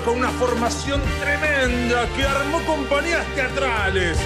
con 0.00 0.16
una 0.16 0.30
formación 0.30 1.02
tremenda 1.20 2.08
que 2.16 2.24
armó 2.24 2.62
compañías 2.64 3.26
teatrales, 3.34 4.16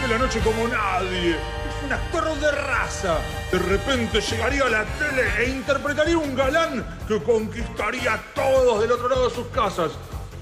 que 0.00 0.08
la 0.08 0.18
noche 0.18 0.40
como 0.40 0.66
nadie. 0.66 1.30
Es 1.30 1.84
un 1.84 1.92
actor 1.92 2.34
de 2.40 2.50
raza. 2.50 3.18
De 3.52 3.60
repente 3.60 4.20
llegaría 4.20 4.64
a 4.64 4.68
la 4.68 4.84
tele 4.84 5.22
e 5.38 5.50
interpretaría 5.50 6.18
un 6.18 6.34
galán 6.34 6.84
que 7.06 7.22
conquistaría 7.22 8.14
a 8.14 8.22
todos 8.34 8.80
del 8.80 8.90
otro 8.90 9.08
lado 9.08 9.28
de 9.28 9.34
sus 9.34 9.46
casas. 9.48 9.92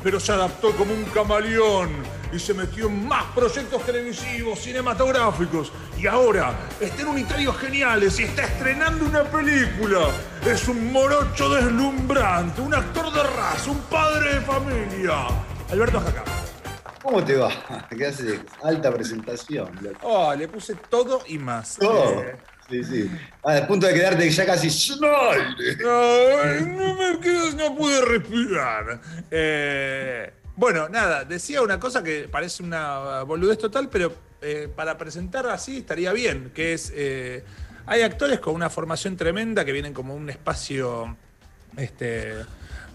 Pero 0.02 0.18
se 0.18 0.32
adaptó 0.32 0.72
como 0.72 0.94
un 0.94 1.04
camaleón 1.04 1.90
y 2.36 2.38
se 2.38 2.54
metió 2.54 2.86
en 2.86 3.08
más 3.08 3.24
proyectos 3.34 3.84
televisivos, 3.84 4.60
cinematográficos. 4.60 5.72
Y 5.98 6.06
ahora 6.06 6.54
está 6.78 7.02
en 7.02 7.08
unitarios 7.08 7.56
geniales 7.56 8.20
y 8.20 8.24
está 8.24 8.44
estrenando 8.44 9.06
una 9.06 9.24
película. 9.24 10.10
Es 10.44 10.68
un 10.68 10.92
morocho 10.92 11.48
deslumbrante, 11.48 12.60
un 12.60 12.74
actor 12.74 13.12
de 13.12 13.22
raza, 13.22 13.70
un 13.70 13.80
padre 13.82 14.34
de 14.34 14.40
familia. 14.42 15.26
Alberto 15.70 15.98
Jacá. 16.00 16.24
¿Cómo 17.02 17.24
te 17.24 17.36
va? 17.36 17.50
¿Qué 17.96 18.06
haces? 18.06 18.40
Alta 18.62 18.92
presentación. 18.92 19.70
Oh, 20.02 20.34
le 20.34 20.46
puse 20.48 20.74
todo 20.74 21.22
y 21.26 21.38
más. 21.38 21.76
Todo. 21.78 22.22
Eh, 22.22 22.36
Sí, 22.68 22.82
sí. 22.82 23.10
Al 23.44 23.66
punto 23.66 23.86
de 23.86 23.94
quedarte 23.94 24.28
ya 24.28 24.44
casi. 24.44 24.68
¡Schneider! 24.70 25.78
no, 25.80 26.60
no 26.66 26.94
me 26.94 27.20
quedo, 27.20 27.52
no 27.52 27.76
pude 27.76 28.04
respirar. 28.04 29.00
Eh, 29.30 30.32
bueno, 30.56 30.88
nada, 30.88 31.24
decía 31.24 31.62
una 31.62 31.78
cosa 31.78 32.02
que 32.02 32.28
parece 32.28 32.62
una 32.62 33.22
boludez 33.22 33.58
total, 33.58 33.88
pero 33.90 34.12
eh, 34.40 34.68
para 34.74 34.96
presentar 34.96 35.46
así 35.46 35.78
estaría 35.78 36.12
bien, 36.12 36.50
que 36.54 36.72
es, 36.72 36.92
eh, 36.94 37.44
hay 37.84 38.02
actores 38.02 38.40
con 38.40 38.54
una 38.54 38.70
formación 38.70 39.16
tremenda 39.16 39.64
que 39.64 39.72
vienen 39.72 39.92
como 39.92 40.14
un 40.14 40.30
espacio 40.30 41.16
este, 41.76 42.36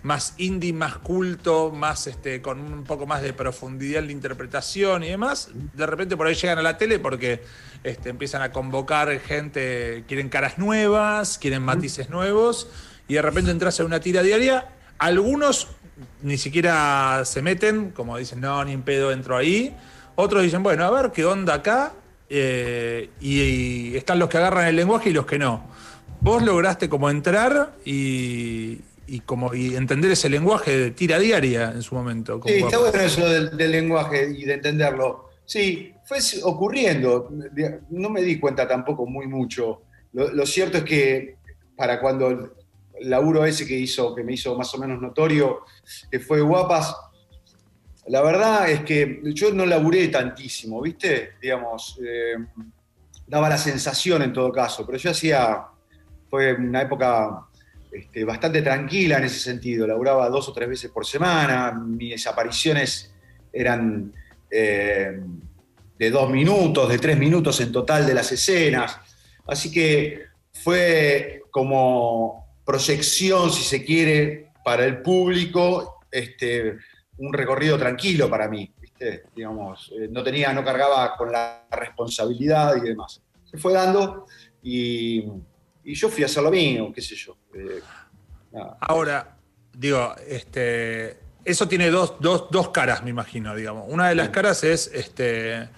más 0.03 0.33
indie, 0.37 0.73
más 0.73 0.97
culto, 0.97 1.71
más 1.71 2.07
este, 2.07 2.41
con 2.41 2.59
un 2.59 2.83
poco 2.83 3.05
más 3.05 3.21
de 3.21 3.33
profundidad 3.33 3.99
en 3.99 4.07
la 4.07 4.11
interpretación 4.11 5.03
y 5.03 5.09
demás. 5.09 5.49
De 5.53 5.85
repente 5.85 6.17
por 6.17 6.27
ahí 6.27 6.33
llegan 6.33 6.57
a 6.57 6.63
la 6.63 6.77
tele 6.77 6.97
porque 6.97 7.43
este, 7.83 8.09
empiezan 8.09 8.41
a 8.41 8.51
convocar 8.51 9.19
gente, 9.19 10.03
quieren 10.07 10.29
caras 10.29 10.57
nuevas, 10.57 11.37
quieren 11.37 11.61
matices 11.61 12.09
nuevos, 12.09 12.69
y 13.07 13.15
de 13.15 13.21
repente 13.21 13.51
entras 13.51 13.79
en 13.79 13.85
una 13.85 13.99
tira 13.99 14.23
diaria. 14.23 14.69
Algunos 14.97 15.67
ni 16.21 16.37
siquiera 16.37 17.23
se 17.25 17.41
meten, 17.41 17.91
como 17.91 18.17
dicen, 18.17 18.41
no, 18.41 18.63
ni 18.65 18.73
en 18.73 18.81
pedo 18.81 19.11
entro 19.11 19.37
ahí. 19.37 19.75
Otros 20.15 20.43
dicen, 20.43 20.61
bueno, 20.63 20.83
a 20.85 20.91
ver 20.91 21.11
qué 21.11 21.25
onda 21.25 21.55
acá. 21.55 21.93
eh, 22.33 23.09
y, 23.19 23.41
y 23.41 23.97
están 23.97 24.17
los 24.17 24.29
que 24.29 24.37
agarran 24.37 24.67
el 24.67 24.75
lenguaje 24.77 25.09
y 25.09 25.13
los 25.13 25.25
que 25.25 25.37
no. 25.37 25.69
Vos 26.21 26.41
lograste 26.41 26.87
como 26.87 27.09
entrar 27.09 27.73
y, 27.83 28.79
y 29.07 29.19
como 29.25 29.53
y 29.53 29.75
entender 29.75 30.11
ese 30.11 30.29
lenguaje 30.29 30.77
de 30.77 30.91
tira 30.91 31.19
diaria 31.19 31.71
en 31.71 31.81
su 31.81 31.93
momento. 31.95 32.39
Sí, 32.45 32.53
está 32.53 32.77
bueno 32.77 32.99
eso 32.99 33.27
del, 33.27 33.57
del 33.57 33.71
lenguaje 33.71 34.31
y 34.37 34.45
de 34.45 34.53
entenderlo. 34.53 35.29
Sí, 35.45 35.93
fue 36.05 36.19
ocurriendo. 36.43 37.29
No 37.89 38.09
me 38.09 38.21
di 38.21 38.39
cuenta 38.39 38.65
tampoco 38.67 39.05
muy 39.05 39.27
mucho. 39.27 39.81
Lo, 40.13 40.31
lo 40.31 40.45
cierto 40.45 40.77
es 40.77 40.83
que 40.85 41.35
para 41.75 41.99
cuando 41.99 42.53
laburo 43.03 43.45
ese 43.45 43.65
que 43.65 43.77
hizo, 43.77 44.15
que 44.15 44.23
me 44.23 44.33
hizo 44.33 44.55
más 44.57 44.73
o 44.73 44.77
menos 44.77 45.01
notorio, 45.01 45.65
que 46.09 46.19
fue 46.19 46.41
Guapas, 46.41 46.95
la 48.07 48.21
verdad 48.21 48.69
es 48.69 48.81
que 48.81 49.21
yo 49.33 49.53
no 49.53 49.65
laburé 49.65 50.07
tantísimo, 50.07 50.81
¿viste? 50.81 51.33
Digamos, 51.41 51.99
eh, 52.03 52.35
daba 53.27 53.47
la 53.47 53.57
sensación 53.57 54.21
en 54.23 54.33
todo 54.33 54.51
caso, 54.51 54.85
pero 54.85 54.97
yo 54.97 55.11
hacía, 55.11 55.65
fue 56.29 56.53
una 56.53 56.81
época 56.81 57.47
este, 57.91 58.25
bastante 58.25 58.61
tranquila 58.61 59.17
en 59.17 59.25
ese 59.25 59.39
sentido, 59.39 59.85
laburaba 59.85 60.29
dos 60.29 60.49
o 60.49 60.53
tres 60.53 60.67
veces 60.67 60.91
por 60.91 61.05
semana, 61.05 61.71
mis 61.71 62.25
apariciones 62.25 63.13
eran 63.53 64.13
eh, 64.49 65.21
de 65.97 66.09
dos 66.09 66.29
minutos, 66.29 66.89
de 66.89 66.97
tres 66.97 67.17
minutos 67.17 67.61
en 67.61 67.71
total 67.71 68.05
de 68.05 68.13
las 68.13 68.31
escenas, 68.31 68.97
así 69.45 69.71
que 69.71 70.23
fue 70.51 71.43
como 71.51 72.40
proyección, 72.65 73.51
si 73.51 73.63
se 73.63 73.83
quiere, 73.83 74.51
para 74.63 74.85
el 74.85 75.01
público, 75.01 75.99
este, 76.11 76.77
un 77.17 77.33
recorrido 77.33 77.77
tranquilo 77.77 78.29
para 78.29 78.47
mí, 78.47 78.71
¿viste? 78.79 79.23
Digamos, 79.35 79.91
eh, 79.99 80.07
no 80.09 80.23
tenía, 80.23 80.53
no 80.53 80.63
cargaba 80.63 81.15
con 81.17 81.31
la 81.31 81.65
responsabilidad 81.71 82.75
y 82.77 82.81
demás. 82.81 83.21
Se 83.49 83.57
fue 83.57 83.73
dando 83.73 84.25
y, 84.61 85.25
y 85.83 85.93
yo 85.95 86.09
fui 86.09 86.23
a 86.23 86.27
hacer 86.27 86.43
lo 86.43 86.51
mío, 86.51 86.91
qué 86.93 87.01
sé 87.01 87.15
yo. 87.15 87.35
eh. 87.53 87.81
Ahora, 88.81 89.37
digo, 89.73 90.13
este, 90.27 91.17
eso 91.45 91.67
tiene 91.67 91.89
dos, 91.89 92.15
dos, 92.19 92.47
dos 92.51 92.69
caras, 92.69 93.03
me 93.03 93.09
imagino, 93.09 93.55
digamos. 93.55 93.85
Una 93.87 94.09
de 94.09 94.15
las 94.15 94.29
caras 94.29 94.63
es, 94.63 94.91
este, 94.93 95.69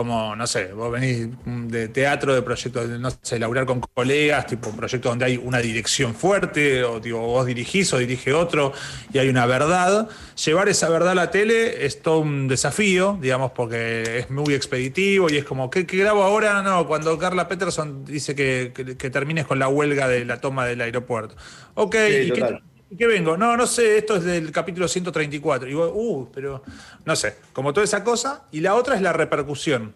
como, 0.00 0.34
no 0.36 0.46
sé, 0.46 0.72
vos 0.72 0.90
venís 0.92 1.28
de 1.44 1.88
teatro, 1.88 2.34
de 2.34 2.42
proyectos, 2.42 2.88
no 2.88 3.10
sé, 3.22 3.38
laburar 3.38 3.66
con 3.66 3.80
colegas, 3.80 4.46
tipo 4.46 4.70
proyectos 4.72 5.10
donde 5.12 5.24
hay 5.26 5.36
una 5.36 5.58
dirección 5.58 6.14
fuerte, 6.14 6.82
o 6.84 7.00
digo, 7.00 7.20
vos 7.20 7.46
dirigís 7.46 7.92
o 7.92 7.98
dirige 7.98 8.32
otro, 8.32 8.72
y 9.12 9.18
hay 9.18 9.28
una 9.28 9.46
verdad. 9.46 10.08
Llevar 10.44 10.68
esa 10.68 10.88
verdad 10.88 11.10
a 11.12 11.14
la 11.14 11.30
tele 11.30 11.84
es 11.86 12.02
todo 12.02 12.18
un 12.20 12.48
desafío, 12.48 13.18
digamos, 13.20 13.52
porque 13.52 14.18
es 14.18 14.30
muy 14.30 14.54
expeditivo 14.54 15.30
y 15.30 15.36
es 15.36 15.44
como, 15.44 15.70
¿qué, 15.70 15.86
qué 15.86 15.96
grabo 15.98 16.22
ahora? 16.22 16.62
No, 16.62 16.86
cuando 16.86 17.18
Carla 17.18 17.48
Peterson 17.48 18.04
dice 18.04 18.34
que, 18.34 18.72
que- 18.74 18.96
que 18.96 19.10
termines 19.10 19.46
con 19.46 19.58
la 19.58 19.68
huelga 19.68 20.08
de 20.08 20.24
la 20.24 20.40
toma 20.40 20.66
del 20.66 20.80
aeropuerto. 20.80 21.36
Ok, 21.74 21.96
Sí, 22.06 22.12
¿y 22.22 22.32
qué. 22.32 22.60
¿Y 22.90 22.96
qué 22.96 23.06
vengo? 23.06 23.36
No, 23.36 23.56
no 23.56 23.66
sé, 23.66 23.98
esto 23.98 24.16
es 24.16 24.24
del 24.24 24.50
capítulo 24.50 24.88
134. 24.88 25.68
Y 25.68 25.74
vos, 25.74 25.90
uh, 25.94 26.28
pero 26.32 26.62
no 27.04 27.14
sé, 27.16 27.36
como 27.52 27.72
toda 27.72 27.84
esa 27.84 28.02
cosa. 28.02 28.44
Y 28.50 28.60
la 28.60 28.74
otra 28.74 28.96
es 28.96 29.02
la 29.02 29.12
repercusión. 29.12 29.94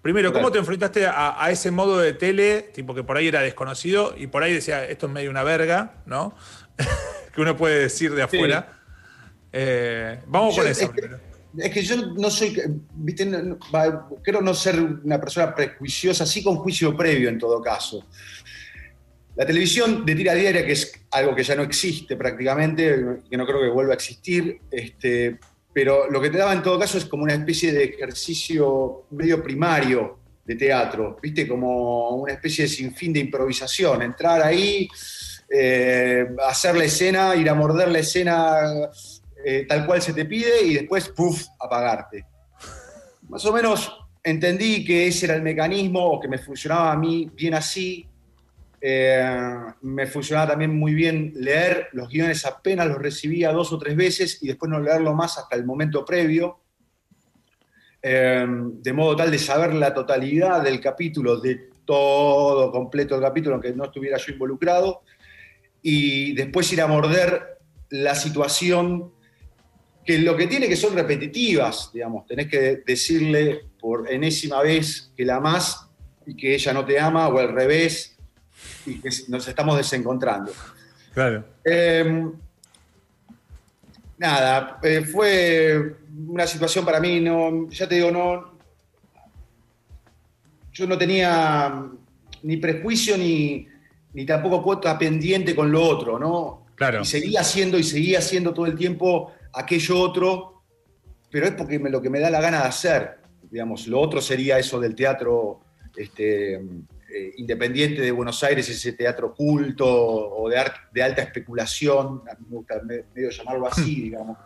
Primero, 0.00 0.32
¿cómo 0.32 0.50
te 0.50 0.58
enfrentaste 0.58 1.06
a, 1.06 1.40
a 1.44 1.50
ese 1.52 1.70
modo 1.70 1.98
de 1.98 2.12
tele, 2.14 2.62
tipo 2.74 2.92
que 2.94 3.04
por 3.04 3.16
ahí 3.16 3.28
era 3.28 3.40
desconocido 3.40 4.14
y 4.16 4.26
por 4.26 4.42
ahí 4.42 4.52
decía, 4.52 4.84
esto 4.84 5.06
es 5.06 5.12
medio 5.12 5.30
una 5.30 5.44
verga, 5.44 5.94
¿no? 6.06 6.34
que 7.34 7.40
uno 7.40 7.56
puede 7.56 7.78
decir 7.80 8.12
de 8.14 8.22
afuera. 8.22 8.80
Eh, 9.52 10.20
vamos 10.26 10.56
Yo- 10.56 10.62
con 10.62 10.70
eso 10.70 10.82
es 10.84 10.88
que- 10.90 10.94
primero. 11.02 11.20
Es 11.58 11.70
que 11.70 11.82
yo 11.82 11.96
no 12.14 12.30
soy, 12.30 12.56
viste, 12.94 13.26
no- 13.26 13.42
no- 13.42 13.58
creo 14.22 14.40
no 14.40 14.54
ser 14.54 14.80
una 14.80 15.20
persona 15.20 15.54
prejuiciosa, 15.54 16.24
sí 16.24 16.42
con 16.42 16.56
juicio 16.56 16.96
previo 16.96 17.28
en 17.28 17.38
todo 17.38 17.60
caso. 17.60 18.06
La 19.34 19.46
televisión 19.46 20.04
de 20.04 20.14
tira 20.14 20.34
diaria, 20.34 20.64
que 20.64 20.72
es 20.72 20.92
algo 21.10 21.34
que 21.34 21.42
ya 21.42 21.54
no 21.54 21.62
existe 21.62 22.16
prácticamente, 22.16 23.20
que 23.30 23.36
no 23.36 23.46
creo 23.46 23.60
que 23.60 23.68
vuelva 23.68 23.92
a 23.92 23.96
existir, 23.96 24.60
este, 24.70 25.38
pero 25.72 26.10
lo 26.10 26.20
que 26.20 26.30
te 26.30 26.38
daba 26.38 26.52
en 26.52 26.62
todo 26.62 26.78
caso 26.78 26.98
es 26.98 27.06
como 27.06 27.22
una 27.22 27.34
especie 27.34 27.72
de 27.72 27.84
ejercicio 27.84 29.06
medio 29.10 29.42
primario 29.42 30.18
de 30.44 30.56
teatro, 30.56 31.16
viste, 31.22 31.48
como 31.48 32.10
una 32.16 32.32
especie 32.34 32.64
de 32.64 32.68
sinfín 32.68 33.12
de 33.12 33.20
improvisación, 33.20 34.02
entrar 34.02 34.42
ahí, 34.42 34.88
eh, 35.48 36.26
hacer 36.46 36.76
la 36.76 36.84
escena, 36.84 37.34
ir 37.36 37.48
a 37.48 37.54
morder 37.54 37.88
la 37.88 38.00
escena 38.00 38.90
eh, 39.44 39.66
tal 39.68 39.86
cual 39.86 40.00
se 40.00 40.12
te 40.12 40.24
pide 40.24 40.62
y 40.62 40.74
después, 40.74 41.08
puff, 41.08 41.46
apagarte. 41.58 42.24
Más 43.28 43.44
o 43.46 43.52
menos 43.52 43.92
entendí 44.22 44.84
que 44.84 45.06
ese 45.06 45.26
era 45.26 45.34
el 45.34 45.42
mecanismo 45.42 46.04
o 46.04 46.20
que 46.20 46.28
me 46.28 46.38
funcionaba 46.38 46.92
a 46.92 46.96
mí 46.96 47.30
bien 47.34 47.54
así. 47.54 48.06
Eh, 48.84 49.24
me 49.82 50.08
funcionaba 50.08 50.48
también 50.48 50.76
muy 50.76 50.92
bien 50.92 51.32
leer 51.36 51.88
los 51.92 52.08
guiones 52.08 52.44
apenas 52.44 52.88
los 52.88 52.98
recibía 52.98 53.52
dos 53.52 53.72
o 53.72 53.78
tres 53.78 53.94
veces 53.94 54.42
y 54.42 54.48
después 54.48 54.68
no 54.68 54.80
leerlo 54.80 55.14
más 55.14 55.38
hasta 55.38 55.54
el 55.54 55.64
momento 55.64 56.04
previo. 56.04 56.58
Eh, 58.02 58.44
de 58.48 58.92
modo 58.92 59.14
tal 59.14 59.30
de 59.30 59.38
saber 59.38 59.72
la 59.74 59.94
totalidad 59.94 60.60
del 60.60 60.80
capítulo, 60.80 61.38
de 61.38 61.70
todo 61.84 62.72
completo 62.72 63.14
el 63.14 63.22
capítulo, 63.22 63.54
aunque 63.54 63.72
no 63.72 63.84
estuviera 63.84 64.16
yo 64.16 64.32
involucrado, 64.32 65.02
y 65.80 66.32
después 66.32 66.72
ir 66.72 66.80
a 66.80 66.88
morder 66.88 67.58
la 67.90 68.16
situación 68.16 69.12
que 70.04 70.18
lo 70.18 70.36
que 70.36 70.48
tiene 70.48 70.68
que 70.68 70.74
son 70.74 70.94
repetitivas, 70.94 71.90
digamos, 71.92 72.26
tenés 72.26 72.48
que 72.48 72.82
decirle 72.84 73.66
por 73.78 74.10
enésima 74.10 74.60
vez 74.60 75.12
que 75.16 75.24
la 75.24 75.36
amás 75.36 75.88
y 76.26 76.36
que 76.36 76.54
ella 76.54 76.72
no 76.72 76.84
te 76.84 76.98
ama, 76.98 77.28
o 77.28 77.38
al 77.38 77.52
revés, 77.52 78.18
y 78.86 79.00
que 79.00 79.10
nos 79.28 79.46
estamos 79.46 79.76
desencontrando. 79.76 80.52
Claro. 81.14 81.44
Eh, 81.64 82.30
nada, 84.18 84.78
eh, 84.82 85.02
fue 85.02 85.96
una 86.28 86.46
situación 86.46 86.84
para 86.84 87.00
mí, 87.00 87.20
no, 87.20 87.68
ya 87.70 87.88
te 87.88 87.96
digo, 87.96 88.10
no. 88.10 88.52
Yo 90.72 90.86
no 90.86 90.96
tenía 90.96 91.84
ni 92.42 92.56
prejuicio 92.56 93.18
ni, 93.18 93.68
ni 94.14 94.24
tampoco 94.26 94.62
cuota 94.62 94.98
pendiente 94.98 95.54
con 95.54 95.70
lo 95.70 95.82
otro, 95.82 96.18
¿no? 96.18 96.66
Claro. 96.74 97.02
Y 97.02 97.04
seguía 97.04 97.40
haciendo 97.40 97.78
y 97.78 97.82
seguía 97.82 98.18
haciendo 98.18 98.54
todo 98.54 98.66
el 98.66 98.76
tiempo 98.76 99.32
aquello 99.52 100.00
otro, 100.00 100.62
pero 101.30 101.46
es 101.46 101.52
porque 101.52 101.78
me, 101.78 101.90
lo 101.90 102.00
que 102.00 102.10
me 102.10 102.20
da 102.20 102.30
la 102.30 102.40
gana 102.40 102.62
de 102.62 102.68
hacer. 102.68 103.18
Digamos, 103.50 103.86
lo 103.86 104.00
otro 104.00 104.20
sería 104.20 104.58
eso 104.58 104.80
del 104.80 104.94
teatro 104.94 105.60
este, 105.96 106.60
eh, 107.14 107.32
independiente 107.36 108.00
de 108.00 108.10
Buenos 108.10 108.42
Aires, 108.42 108.68
ese 108.68 108.92
teatro 108.92 109.34
culto 109.34 109.86
o 109.86 110.48
de, 110.48 110.58
ar- 110.58 110.88
de 110.92 111.02
alta 111.02 111.22
especulación, 111.22 112.22
a 112.30 112.34
mí 112.34 112.46
me 112.48 112.56
gusta 112.56 112.80
me- 112.84 113.04
medio 113.14 113.30
llamarlo 113.30 113.66
así, 113.66 114.02
digamos. 114.02 114.36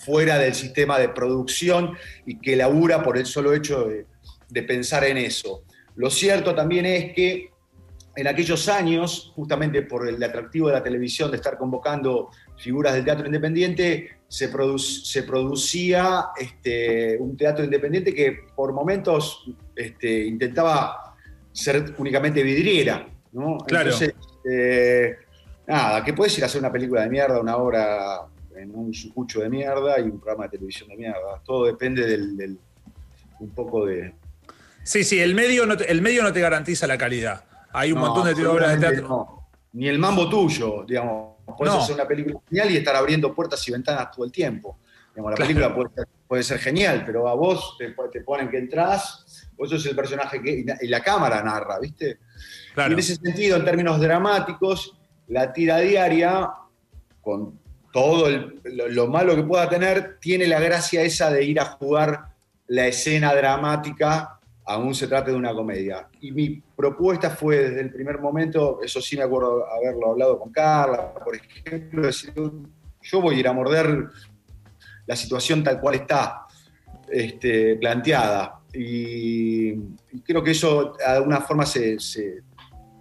fuera 0.00 0.38
del 0.38 0.54
sistema 0.54 0.98
de 0.98 1.08
producción 1.10 1.94
y 2.26 2.38
que 2.38 2.56
labura 2.56 3.02
por 3.02 3.18
el 3.18 3.26
solo 3.26 3.52
hecho 3.52 3.84
de, 3.88 4.06
de 4.48 4.62
pensar 4.62 5.04
en 5.04 5.16
eso. 5.18 5.62
Lo 5.96 6.08
cierto 6.10 6.54
también 6.54 6.86
es 6.86 7.12
que 7.14 7.50
en 8.16 8.26
aquellos 8.26 8.68
años, 8.68 9.32
justamente 9.36 9.82
por 9.82 10.08
el 10.08 10.22
atractivo 10.22 10.66
de 10.68 10.74
la 10.74 10.82
televisión 10.82 11.30
de 11.30 11.36
estar 11.36 11.56
convocando 11.56 12.30
figuras 12.56 12.94
del 12.94 13.04
teatro 13.04 13.26
independiente, 13.26 14.18
se, 14.26 14.50
se 14.78 15.22
producía 15.22 16.26
este, 16.38 17.16
un 17.18 17.36
teatro 17.36 17.64
independiente 17.64 18.14
que 18.14 18.46
por 18.56 18.72
momentos 18.72 19.44
este, 19.76 20.24
intentaba 20.26 21.09
ser 21.60 21.94
únicamente 21.98 22.42
vidriera. 22.42 23.06
¿no? 23.32 23.58
Claro. 23.58 23.90
Entonces, 23.90 24.14
eh, 24.50 25.16
nada, 25.66 26.02
que 26.04 26.12
puedes 26.12 26.36
ir 26.38 26.44
a 26.44 26.46
hacer 26.46 26.60
una 26.60 26.72
película 26.72 27.02
de 27.02 27.10
mierda, 27.10 27.40
una 27.40 27.56
obra 27.56 28.20
en 28.56 28.74
un 28.74 28.92
sucucho 28.92 29.40
de 29.40 29.48
mierda 29.48 29.98
y 29.98 30.02
un 30.02 30.20
programa 30.20 30.44
de 30.44 30.50
televisión 30.50 30.88
de 30.88 30.96
mierda. 30.96 31.40
Todo 31.44 31.66
depende 31.66 32.06
del, 32.06 32.58
un 33.38 33.50
poco 33.50 33.86
de... 33.86 34.14
Sí, 34.82 35.04
sí, 35.04 35.20
el 35.20 35.34
medio, 35.34 35.66
no 35.66 35.76
te, 35.76 35.90
el 35.90 36.02
medio 36.02 36.22
no 36.22 36.32
te 36.32 36.40
garantiza 36.40 36.86
la 36.86 36.98
calidad. 36.98 37.44
Hay 37.72 37.92
un 37.92 38.00
montón 38.00 38.34
de 38.34 38.46
obras 38.46 38.72
de 38.72 38.88
teatro. 38.88 39.40
Ni 39.72 39.88
el 39.88 39.98
mambo 39.98 40.28
tuyo, 40.28 40.84
digamos. 40.86 41.36
Puedes 41.56 41.74
hacer 41.74 41.94
una 41.94 42.06
película 42.06 42.40
genial 42.48 42.70
y 42.70 42.76
estar 42.76 42.96
abriendo 42.96 43.34
puertas 43.34 43.66
y 43.68 43.72
ventanas 43.72 44.10
todo 44.10 44.24
el 44.24 44.32
tiempo. 44.32 44.78
la 45.14 45.34
película 45.34 45.74
puede 46.26 46.42
ser, 46.42 46.58
genial, 46.58 47.02
pero 47.04 47.28
a 47.28 47.34
vos 47.34 47.76
te, 47.78 48.20
ponen 48.20 48.48
que 48.48 48.58
entras, 48.58 49.24
vos 49.60 49.68
sos 49.68 49.84
el 49.84 49.94
personaje 49.94 50.40
que. 50.40 50.64
Y 50.80 50.88
la, 50.88 51.00
cámara 51.00 51.42
narra, 51.42 51.78
¿viste? 51.78 52.18
Y 52.76 52.80
en 52.80 52.98
ese 52.98 53.16
sentido, 53.16 53.58
en 53.58 53.64
términos 53.64 54.00
dramáticos, 54.00 54.96
la 55.28 55.52
tira 55.52 55.78
diaria, 55.78 56.50
con 57.20 57.60
todo 57.92 58.28
lo, 58.64 59.06
malo 59.08 59.36
que 59.36 59.42
pueda 59.42 59.68
tener, 59.68 60.18
tiene 60.18 60.46
la 60.46 60.60
gracia 60.60 61.02
esa 61.02 61.30
de 61.30 61.44
ir 61.44 61.60
a 61.60 61.66
jugar 61.66 62.30
la 62.68 62.86
escena 62.86 63.34
dramática, 63.34 64.40
aún 64.64 64.94
se 64.94 65.06
trate 65.06 65.32
de 65.32 65.36
una 65.36 65.52
comedia. 65.52 66.08
Y 66.22 66.32
mi 66.32 66.62
propuesta 66.74 67.28
fue 67.28 67.58
desde 67.58 67.82
el 67.82 67.92
primer 67.92 68.18
momento, 68.18 68.80
eso 68.82 69.02
sí 69.02 69.18
me 69.18 69.24
acuerdo 69.24 69.66
haberlo 69.70 70.12
hablado 70.12 70.38
con 70.38 70.50
Carla, 70.50 71.12
por 71.12 71.36
ejemplo, 71.36 72.06
decir, 72.06 72.32
yo 72.34 73.20
voy 73.20 73.36
a 73.36 73.38
ir 73.40 73.48
a 73.48 73.52
morder 73.52 74.08
la 75.06 75.16
situación 75.16 75.62
tal 75.62 75.80
cual 75.80 75.96
está 75.96 76.46
este, 77.10 77.76
planteada. 77.76 78.59
Y, 78.74 79.74
creo 80.24 80.42
que 80.42 80.52
eso 80.52 80.94
de 80.98 81.04
alguna 81.04 81.40
forma 81.40 81.66
se, 81.66 81.98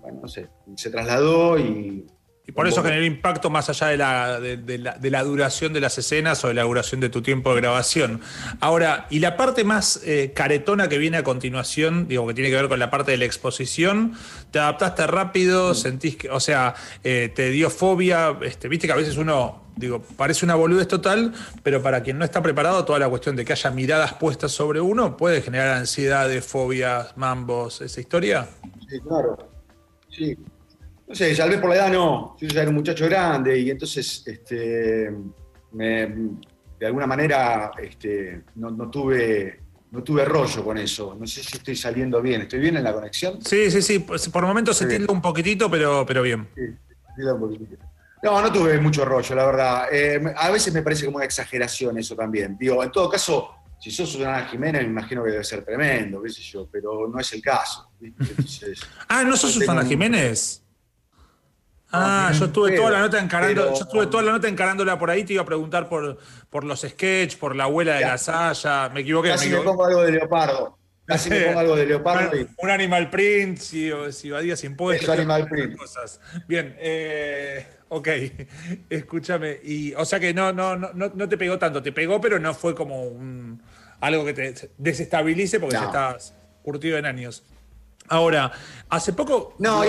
bueno, 0.01 0.21
no 0.21 0.27
sé, 0.27 0.49
se 0.75 0.89
trasladó 0.89 1.59
y, 1.59 2.05
y 2.49 2.51
por 2.51 2.67
eso 2.67 2.81
generó 2.81 3.05
impacto 3.05 3.51
más 3.51 3.69
allá 3.69 3.87
de 3.89 3.97
la, 3.97 4.39
de, 4.39 5.11
la, 5.11 5.23
duración 5.23 5.71
de 5.71 5.79
las 5.79 5.99
escenas 5.99 6.43
o 6.43 6.47
de 6.47 6.55
la 6.55 6.63
duración 6.63 6.99
de 6.99 7.09
tu 7.09 7.21
tiempo 7.21 7.53
de 7.53 7.61
grabación. 7.61 8.21
Ahora, 8.59 9.05
y 9.11 9.19
la 9.19 9.37
parte 9.37 9.63
más 9.63 10.01
eh, 10.03 10.31
caretona 10.33 10.89
que 10.89 10.97
viene 10.97 11.17
a 11.17 11.23
continuación, 11.23 12.07
digo, 12.07 12.25
que 12.25 12.33
tiene 12.33 12.49
que 12.49 12.55
ver 12.55 12.67
con 12.67 12.79
la 12.79 12.89
parte 12.89 13.11
de 13.11 13.17
la 13.17 13.25
exposición, 13.25 14.13
¿te 14.49 14.57
adaptaste 14.57 15.05
rápido? 15.05 15.75
¿Sentís 15.75 16.15
que, 16.15 16.31
o 16.31 16.39
sea, 16.39 16.73
eh, 17.03 17.31
te 17.35 17.51
dio 17.51 17.69
fobia? 17.69 18.35
Este, 18.41 18.67
Viste 18.67 18.87
que 18.87 18.93
a 18.93 18.95
veces 18.95 19.17
uno, 19.17 19.65
digo, 19.75 20.01
parece 20.17 20.43
una 20.43 20.55
boludez 20.55 20.87
total, 20.87 21.35
pero 21.61 21.83
para 21.83 22.01
quien 22.01 22.17
no 22.17 22.25
está 22.25 22.41
preparado, 22.41 22.83
toda 22.83 22.97
la 22.97 23.09
cuestión 23.09 23.35
de 23.35 23.45
que 23.45 23.53
haya 23.53 23.69
miradas 23.69 24.15
puestas 24.15 24.51
sobre 24.51 24.81
uno 24.81 25.15
puede 25.17 25.43
generar 25.43 25.77
ansiedades, 25.77 26.43
fobias, 26.43 27.15
mambos, 27.15 27.79
esa 27.81 28.01
historia. 28.01 28.49
Sí, 28.89 28.99
claro. 29.01 29.37
Sí, 30.09 30.35
no 31.09 31.15
sé, 31.15 31.35
tal 31.35 31.49
vez 31.49 31.59
por 31.59 31.71
la 31.71 31.75
edad 31.75 31.91
no. 31.91 32.37
Yo 32.39 32.47
ya 32.47 32.61
era 32.61 32.69
un 32.69 32.75
muchacho 32.75 33.05
grande 33.05 33.57
y 33.57 33.71
entonces 33.71 34.23
este, 34.27 35.11
de 35.71 36.85
alguna 36.85 37.07
manera 37.07 37.71
este, 37.81 38.43
no, 38.55 38.91
tuve, 38.91 39.59
no 39.89 40.03
tuve 40.03 40.23
rollo 40.23 40.63
con 40.63 40.77
eso. 40.77 41.17
No 41.19 41.25
sé 41.25 41.41
si 41.41 41.57
estoy 41.57 41.75
saliendo 41.75 42.21
bien. 42.21 42.41
¿Estoy 42.41 42.59
bien 42.59 42.77
en 42.77 42.83
la 42.83 42.93
conexión? 42.93 43.41
Sí, 43.43 43.71
sí, 43.71 43.81
sí. 43.81 43.99
Por 43.99 44.45
momentos 44.45 44.77
se 44.77 44.85
tilda 44.85 45.11
un 45.11 45.19
poquitito, 45.19 45.69
pero, 45.69 46.05
pero 46.05 46.21
bien. 46.21 46.47
Sí, 46.55 47.23
un 47.23 47.39
poquitito. 47.39 47.83
No, 48.21 48.39
no 48.39 48.51
tuve 48.51 48.79
mucho 48.79 49.03
rollo, 49.03 49.33
la 49.33 49.45
verdad. 49.47 49.87
Eh, 49.91 50.21
a 50.37 50.51
veces 50.51 50.71
me 50.71 50.83
parece 50.83 51.05
como 51.05 51.17
una 51.17 51.25
exageración 51.25 51.97
eso 51.97 52.15
también. 52.15 52.55
Digo, 52.55 52.83
en 52.83 52.91
todo 52.91 53.09
caso, 53.09 53.49
si 53.79 53.89
sos 53.89 54.11
Susana 54.11 54.45
Jiménez, 54.45 54.83
me 54.83 54.89
imagino 54.89 55.23
que 55.23 55.31
debe 55.31 55.43
ser 55.43 55.63
tremendo, 55.63 56.21
qué 56.21 56.29
sé 56.29 56.41
yo, 56.41 56.69
pero 56.71 57.07
no 57.07 57.19
es 57.19 57.33
el 57.33 57.41
caso. 57.41 57.89
ah, 59.07 59.23
¿no 59.23 59.35
sos 59.35 59.53
Susana 59.53 59.83
Jiménez? 59.83 60.63
Ah, 61.91 62.31
yo 62.37 62.45
estuve 62.45 62.75
toda 62.75 62.91
la 62.91 62.99
nota 62.99 63.19
encarando, 63.19 63.73
yo 63.73 63.81
estuve 63.81 64.07
toda 64.07 64.21
la 64.23 64.31
nota 64.33 64.47
encarándola 64.47 64.99
por 64.99 65.09
ahí, 65.09 65.23
te 65.23 65.33
iba 65.33 65.41
a 65.41 65.45
preguntar 65.45 65.89
por, 65.89 66.17
por 66.49 66.63
los 66.63 66.81
sketches, 66.81 67.35
por 67.35 67.55
la 67.55 67.63
abuela 67.63 67.95
de 67.95 68.01
la 68.01 68.17
Saya, 68.17 68.89
me 68.89 69.01
equivoqué. 69.01 69.29
Casi 69.29 69.49
me, 69.49 69.57
pongo 69.57 69.85
algo 69.85 70.03
de 70.03 70.11
leopardo. 70.11 70.77
Casi 71.05 71.31
me 71.31 71.41
pongo 71.41 71.59
algo 71.59 71.75
de 71.75 71.85
leopardo. 71.87 72.37
Un 72.57 72.69
animal 72.69 73.09
print, 73.09 73.57
si, 73.57 73.91
si 74.11 74.29
vadías 74.29 74.63
impuestos. 74.63 75.09
animal 75.09 75.47
print. 75.47 75.77
Cosas. 75.77 76.19
Bien, 76.47 76.75
eh, 76.77 77.65
ok, 77.89 78.07
escúchame. 78.89 79.59
Y, 79.63 79.93
o 79.95 80.05
sea 80.05 80.19
que 80.19 80.31
no, 80.31 80.53
no, 80.53 80.75
no, 80.75 80.91
no 80.93 81.29
te 81.29 81.37
pegó 81.37 81.57
tanto, 81.57 81.81
te 81.81 81.91
pegó, 81.91 82.21
pero 82.21 82.37
no 82.37 82.53
fue 82.53 82.75
como 82.75 83.01
un, 83.01 83.63
algo 83.99 84.23
que 84.25 84.33
te 84.33 84.69
desestabilice 84.77 85.59
porque 85.59 85.75
ya 85.75 85.85
estás 85.85 86.35
curtido 86.61 86.99
en 86.99 87.07
años. 87.07 87.43
Ahora, 88.07 88.51
hace 88.89 89.13
poco. 89.13 89.55
No, 89.59 89.83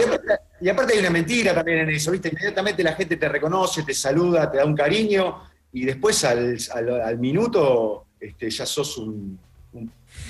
y 0.61 0.69
aparte, 0.69 0.93
hay 0.95 1.01
una 1.01 1.11
mentira 1.11 1.55
también 1.55 1.79
en 1.81 1.91
eso, 1.91 2.11
¿viste? 2.11 2.29
Inmediatamente 2.29 2.83
la 2.83 2.93
gente 2.93 3.17
te 3.17 3.29
reconoce, 3.29 3.83
te 3.83 3.95
saluda, 3.95 4.51
te 4.51 4.59
da 4.59 4.65
un 4.65 4.77
cariño, 4.77 5.43
y 5.73 5.85
después 5.85 6.25
al, 6.25 7.19
minuto 7.19 8.07
este, 8.19 8.51
ya 8.51 8.67
sos 8.67 8.99
un, 8.99 9.39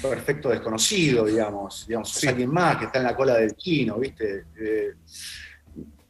perfecto 0.02 0.50
desconocido, 0.50 1.24
digamos. 1.24 1.86
digamos 1.86 2.24
alguien 2.24 2.50
más 2.50 2.76
que 2.76 2.84
está 2.84 2.98
en 2.98 3.04
la 3.04 3.16
cola 3.16 3.34
del 3.34 3.54
kino, 3.54 3.98
¿viste? 3.98 4.44
Eh, 4.60 4.92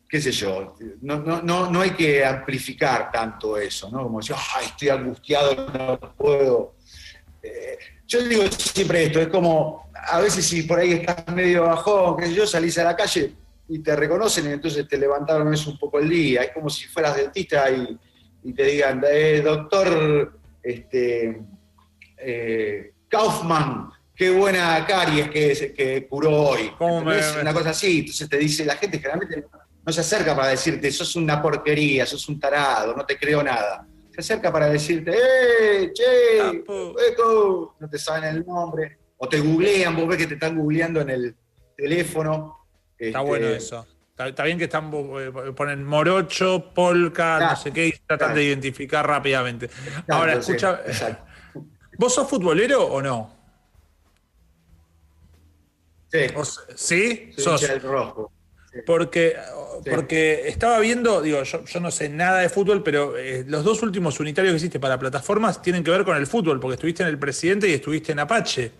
qué 0.08 0.20
sé 0.20 0.32
yo, 0.32 0.76
no, 1.02 1.20
no, 1.20 1.70
no, 1.70 1.80
hay 1.80 1.90
que 1.90 2.24
amplificar 2.24 3.12
tanto 3.12 3.56
eso, 3.56 3.88
¿no? 3.90 4.02
Como 4.02 4.18
decir, 4.18 4.34
Ay, 4.56 4.66
estoy 4.66 4.88
angustiado, 4.88 5.68
no 5.72 5.98
puedo. 6.16 6.74
Eh, 7.42 7.78
yo 8.08 8.22
digo 8.24 8.42
siempre 8.50 9.04
esto, 9.04 9.20
es 9.20 9.28
como, 9.28 9.88
a 9.94 10.20
veces 10.20 10.44
si 10.44 10.64
por 10.64 10.80
ahí 10.80 10.92
estás 10.92 11.28
medio 11.32 11.62
bajón, 11.62 12.16
qué 12.16 12.26
sé 12.26 12.34
yo, 12.34 12.46
salís 12.46 12.76
a 12.78 12.84
la 12.84 12.96
calle 12.96 13.32
y 13.70 13.78
te 13.78 13.96
reconocen 13.96 14.46
y 14.46 14.52
entonces 14.52 14.86
te 14.86 14.98
levantaron 14.98 15.52
eso 15.54 15.70
un 15.70 15.78
poco 15.78 15.98
el 15.98 16.08
día. 16.08 16.42
Es 16.42 16.52
como 16.52 16.68
si 16.68 16.86
fueras 16.86 17.16
dentista 17.16 17.70
y, 17.70 18.52
te 18.52 18.64
digan, 18.64 19.02
eh, 19.08 19.40
doctor 19.42 20.38
este, 20.62 21.40
eh, 22.18 22.92
Kaufman, 23.08 23.90
qué 24.14 24.30
buena 24.30 24.84
caries 24.86 25.30
que, 25.30 25.72
que 25.74 26.06
curó 26.08 26.50
hoy. 26.50 26.70
Una 26.78 27.52
cosa 27.52 27.70
así. 27.70 28.00
Entonces 28.00 28.28
te 28.28 28.36
dice, 28.36 28.64
la 28.64 28.76
gente 28.76 28.98
generalmente 28.98 29.46
no 29.86 29.92
se 29.92 30.00
acerca 30.00 30.36
para 30.36 30.48
decirte, 30.48 30.90
sos 30.90 31.16
una 31.16 31.40
porquería, 31.40 32.04
sos 32.06 32.28
un 32.28 32.38
tarado, 32.38 32.94
no 32.94 33.06
te 33.06 33.18
creo 33.18 33.42
nada 33.42 33.86
se 34.10 34.20
acerca 34.20 34.52
para 34.52 34.68
decirte, 34.68 35.12
¡eh, 35.12 35.92
che! 35.92 36.38
Eco! 37.08 37.76
No 37.78 37.88
te 37.88 37.98
saben 37.98 38.24
el 38.24 38.44
nombre. 38.44 38.98
O 39.16 39.28
te 39.28 39.38
googlean, 39.40 39.94
vos 39.94 40.08
ves 40.08 40.18
que 40.18 40.26
te 40.26 40.34
están 40.34 40.56
googleando 40.56 41.00
en 41.00 41.10
el 41.10 41.36
teléfono. 41.76 42.59
Está 43.00 43.20
bueno 43.20 43.46
este, 43.46 43.56
eso. 43.56 43.86
Está, 44.18 44.44
bien 44.44 44.58
que 44.58 44.64
están 44.64 44.92
eh, 44.92 45.32
ponen 45.56 45.82
morocho, 45.82 46.72
polka, 46.74 47.40
no 47.40 47.56
sé 47.56 47.72
qué, 47.72 47.86
y 47.86 47.92
tratan 48.06 48.34
de 48.34 48.44
identificar 48.44 49.06
rápidamente. 49.06 49.70
Ahora, 50.08 50.34
escucha. 50.34 50.82
¿Vos 51.96 52.14
sos 52.14 52.28
futbolero 52.28 52.84
o 52.84 53.00
no? 53.00 53.34
Sí. 56.12 56.18
¿Sí? 56.74 57.32
Sos. 57.36 57.62
El 57.62 57.80
rojo. 57.80 58.30
Porque, 58.86 59.36
porque 59.90 60.48
estaba 60.48 60.78
viendo, 60.78 61.22
digo, 61.22 61.42
yo, 61.42 61.80
no 61.80 61.90
sé 61.90 62.08
nada 62.08 62.38
de 62.38 62.48
fútbol, 62.48 62.82
pero 62.82 63.16
eh, 63.16 63.44
los 63.48 63.64
dos 63.64 63.82
últimos 63.82 64.20
unitarios 64.20 64.52
que 64.52 64.58
hiciste 64.58 64.78
para 64.78 64.98
plataformas 64.98 65.60
tienen 65.60 65.82
que 65.82 65.90
ver 65.90 66.04
con 66.04 66.16
el 66.16 66.26
fútbol, 66.26 66.60
porque 66.60 66.74
estuviste 66.74 67.02
en 67.02 67.08
el 67.08 67.18
presidente 67.18 67.68
y 67.68 67.72
estuviste 67.72 68.12
en 68.12 68.20
Apache. 68.20 68.70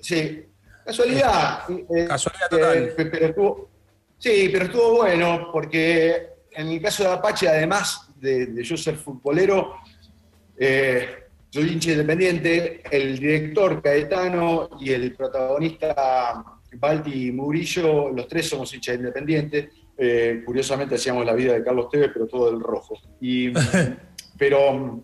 sí, 0.00 0.46
casualidad. 0.86 1.60
Eh, 1.68 2.06
casualidad 2.06 2.48
total. 2.48 2.92
pero 2.96 3.26
estuvo, 3.26 3.70
sí, 4.18 4.48
pero 4.52 4.64
estuvo 4.66 4.96
bueno, 4.98 5.50
porque 5.52 6.28
en 6.52 6.68
el 6.68 6.80
caso 6.80 7.02
de 7.02 7.10
Apache, 7.10 7.48
además 7.48 8.08
de, 8.16 8.62
yo 8.62 8.76
ser 8.76 8.96
futbolero, 8.96 9.76
eh, 10.56 11.24
soy 11.50 11.72
hincha 11.72 11.92
independiente, 11.92 12.82
el 12.90 13.18
director 13.18 13.82
Caetano 13.82 14.70
y 14.80 14.92
el 14.92 15.14
protagonista 15.14 16.44
Balti 16.72 17.32
Murillo, 17.32 18.10
los 18.10 18.28
tres 18.28 18.48
somos 18.48 18.72
hinchas 18.74 18.96
independientes. 18.96 19.68
Eh, 19.98 20.42
curiosamente 20.44 20.96
hacíamos 20.96 21.24
la 21.24 21.32
vida 21.32 21.54
de 21.54 21.64
Carlos 21.64 21.88
Tevez, 21.90 22.10
pero 22.12 22.26
todo 22.26 22.50
del 22.50 22.60
rojo. 22.60 22.98
Y, 23.20 23.50
pero 24.38 25.02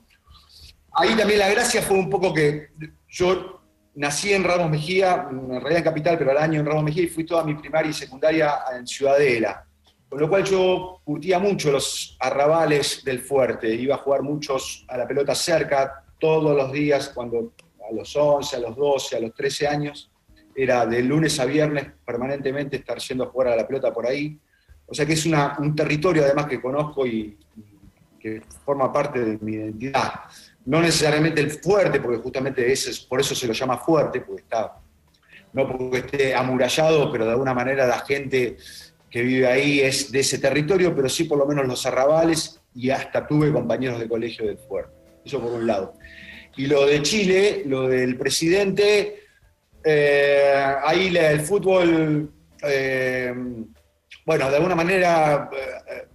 ahí 0.92 1.16
también 1.16 1.38
la 1.38 1.50
gracia 1.50 1.82
fue 1.82 1.96
un 1.98 2.10
poco 2.10 2.32
que 2.34 2.68
yo 3.08 3.61
nací 3.94 4.32
en 4.32 4.44
Ramos 4.44 4.70
Mejía, 4.70 5.28
en 5.30 5.48
realidad 5.48 5.78
en 5.78 5.84
Capital, 5.84 6.18
pero 6.18 6.30
al 6.30 6.38
año 6.38 6.60
en 6.60 6.66
Ramos 6.66 6.84
Mejía, 6.84 7.04
y 7.04 7.08
fui 7.08 7.24
toda 7.24 7.44
mi 7.44 7.54
primaria 7.54 7.90
y 7.90 7.94
secundaria 7.94 8.54
en 8.76 8.86
Ciudadela. 8.86 9.66
Con 10.08 10.20
lo 10.20 10.28
cual 10.28 10.44
yo 10.44 11.00
curtía 11.04 11.38
mucho 11.38 11.72
los 11.72 12.16
arrabales 12.20 13.02
del 13.04 13.20
fuerte, 13.20 13.74
iba 13.74 13.94
a 13.94 13.98
jugar 13.98 14.22
muchos 14.22 14.84
a 14.88 14.96
la 14.96 15.08
pelota 15.08 15.34
cerca 15.34 16.04
todos 16.18 16.54
los 16.56 16.70
días, 16.70 17.10
cuando 17.14 17.52
a 17.88 17.94
los 17.94 18.14
11, 18.14 18.56
a 18.56 18.58
los 18.60 18.76
12, 18.76 19.16
a 19.16 19.20
los 19.20 19.34
13 19.34 19.68
años, 19.68 20.10
era 20.54 20.84
de 20.86 21.02
lunes 21.02 21.40
a 21.40 21.46
viernes 21.46 21.86
permanentemente 22.04 22.76
estar 22.76 22.98
yendo 22.98 23.24
a 23.24 23.28
jugar 23.28 23.48
a 23.48 23.56
la 23.56 23.66
pelota 23.66 23.92
por 23.92 24.06
ahí. 24.06 24.38
O 24.86 24.94
sea 24.94 25.06
que 25.06 25.14
es 25.14 25.24
un 25.24 25.74
territorio 25.74 26.22
además 26.22 26.46
que 26.46 26.60
conozco 26.60 27.06
y, 27.06 27.38
que 28.22 28.40
forma 28.64 28.92
parte 28.92 29.18
de 29.18 29.38
mi 29.38 29.54
identidad. 29.54 30.12
No 30.64 30.80
necesariamente 30.80 31.40
el 31.40 31.50
fuerte, 31.50 32.00
porque 32.00 32.18
justamente 32.18 32.70
ese, 32.70 32.92
por 33.08 33.20
eso 33.20 33.34
se 33.34 33.46
lo 33.46 33.52
llama 33.52 33.78
fuerte, 33.78 34.20
porque 34.20 34.42
está, 34.42 34.78
no 35.52 35.66
porque 35.68 35.98
esté 35.98 36.34
amurallado, 36.34 37.10
pero 37.10 37.24
de 37.24 37.32
alguna 37.32 37.54
manera 37.54 37.86
la 37.86 37.98
gente 38.00 38.56
que 39.10 39.22
vive 39.22 39.46
ahí 39.46 39.80
es 39.80 40.10
de 40.10 40.20
ese 40.20 40.38
territorio, 40.38 40.94
pero 40.94 41.08
sí 41.08 41.24
por 41.24 41.38
lo 41.38 41.46
menos 41.46 41.66
los 41.66 41.84
arrabales 41.84 42.60
y 42.74 42.90
hasta 42.90 43.26
tuve 43.26 43.52
compañeros 43.52 44.00
de 44.00 44.08
colegio 44.08 44.46
del 44.46 44.58
fuerte. 44.58 44.92
Eso 45.24 45.40
por 45.40 45.52
un 45.52 45.66
lado. 45.66 45.94
Y 46.56 46.66
lo 46.66 46.86
de 46.86 47.02
Chile, 47.02 47.62
lo 47.66 47.88
del 47.88 48.16
presidente, 48.16 49.24
eh, 49.84 50.54
ahí 50.84 51.14
el 51.16 51.40
fútbol, 51.40 52.30
eh, 52.62 53.34
bueno, 54.24 54.50
de 54.50 54.56
alguna 54.56 54.74
manera, 54.74 55.50
eh, 55.52 56.06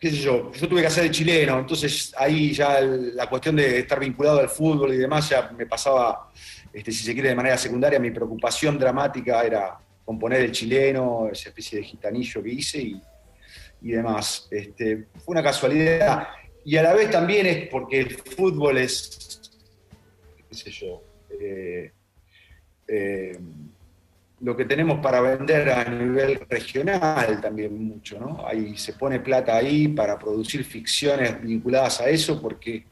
qué 0.00 0.10
sé 0.10 0.16
yo, 0.16 0.50
yo 0.50 0.66
tuve 0.66 0.80
que 0.80 0.86
hacer 0.86 1.04
de 1.04 1.10
chileno, 1.10 1.58
entonces 1.58 2.14
ahí 2.16 2.54
ya 2.54 2.80
la 2.80 3.28
cuestión 3.28 3.54
de 3.56 3.80
estar 3.80 4.00
vinculado 4.00 4.40
al 4.40 4.48
fútbol 4.48 4.94
y 4.94 4.96
demás 4.96 5.28
ya 5.28 5.50
me 5.50 5.66
pasaba, 5.66 6.30
este, 6.72 6.90
si 6.90 7.04
se 7.04 7.12
quiere, 7.12 7.28
de 7.28 7.34
manera 7.34 7.58
secundaria, 7.58 8.00
mi 8.00 8.10
preocupación 8.10 8.78
dramática 8.78 9.44
era 9.44 9.78
componer 10.02 10.40
el 10.40 10.52
chileno, 10.52 11.28
esa 11.30 11.50
especie 11.50 11.80
de 11.80 11.84
gitanillo 11.84 12.42
que 12.42 12.48
hice 12.48 12.78
y, 12.78 13.02
demás. 13.82 14.48
Este, 14.50 15.06
fue 15.24 15.32
una 15.32 15.42
casualidad. 15.42 16.28
Y 16.64 16.76
a 16.76 16.82
la 16.82 16.92
vez 16.94 17.10
también 17.10 17.46
es 17.46 17.68
porque 17.68 18.00
el 18.00 18.10
fútbol 18.10 18.78
es, 18.78 19.40
qué 20.48 20.54
sé 20.54 20.70
yo, 20.70 21.02
eh, 21.40 21.92
lo 24.40 24.56
que 24.56 24.64
tenemos 24.64 25.00
para 25.00 25.20
vender 25.20 25.70
a 25.70 25.84
nivel 25.84 26.40
regional 26.48 27.40
también 27.40 27.76
mucho, 27.82 28.18
¿no? 28.18 28.46
Ahí 28.46 28.76
se 28.76 28.94
pone 28.94 29.20
plata 29.20 29.56
ahí 29.56 29.88
para 29.88 30.18
producir 30.18 30.64
ficciones 30.64 31.40
vinculadas 31.42 32.00
a 32.00 32.08
eso, 32.08 32.40
porque 32.40 32.84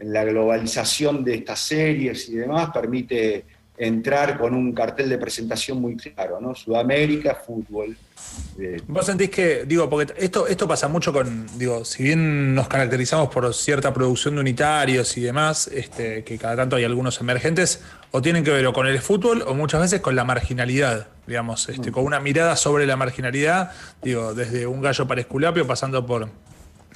la 0.00 0.24
globalización 0.24 1.22
de 1.24 1.34
estas 1.36 1.60
series 1.60 2.28
y 2.28 2.36
demás 2.36 2.70
permite 2.70 3.44
entrar 3.78 4.38
con 4.38 4.54
un 4.54 4.72
cartel 4.72 5.08
de 5.08 5.18
presentación 5.18 5.80
muy 5.80 5.96
claro, 5.96 6.40
¿no? 6.40 6.54
Sudamérica, 6.54 7.34
fútbol. 7.34 7.96
Eh, 8.58 8.80
Vos 8.86 9.04
sentís 9.04 9.30
que, 9.30 9.64
digo, 9.66 9.88
porque 9.90 10.14
esto, 10.16 10.46
esto 10.46 10.66
pasa 10.66 10.88
mucho 10.88 11.12
con, 11.12 11.46
digo, 11.58 11.84
si 11.84 12.04
bien 12.04 12.54
nos 12.54 12.68
caracterizamos 12.68 13.28
por 13.28 13.52
cierta 13.54 13.92
producción 13.92 14.34
de 14.34 14.40
unitarios 14.40 15.16
y 15.16 15.20
demás, 15.20 15.68
este, 15.68 16.24
que 16.24 16.38
cada 16.38 16.56
tanto 16.56 16.76
hay 16.76 16.84
algunos 16.84 17.20
emergentes, 17.20 17.82
o 18.12 18.22
tienen 18.22 18.44
que 18.44 18.50
ver 18.50 18.66
o 18.66 18.72
con 18.72 18.86
el 18.86 18.98
fútbol 19.00 19.42
o 19.46 19.54
muchas 19.54 19.80
veces 19.80 20.00
con 20.00 20.16
la 20.16 20.24
marginalidad, 20.24 21.08
digamos, 21.26 21.68
este, 21.68 21.92
con 21.92 22.04
una 22.04 22.20
mirada 22.20 22.56
sobre 22.56 22.86
la 22.86 22.96
marginalidad, 22.96 23.72
digo, 24.02 24.34
desde 24.34 24.66
un 24.66 24.80
gallo 24.80 25.06
para 25.06 25.20
Esculapio, 25.20 25.66
pasando 25.66 26.06
por 26.06 26.30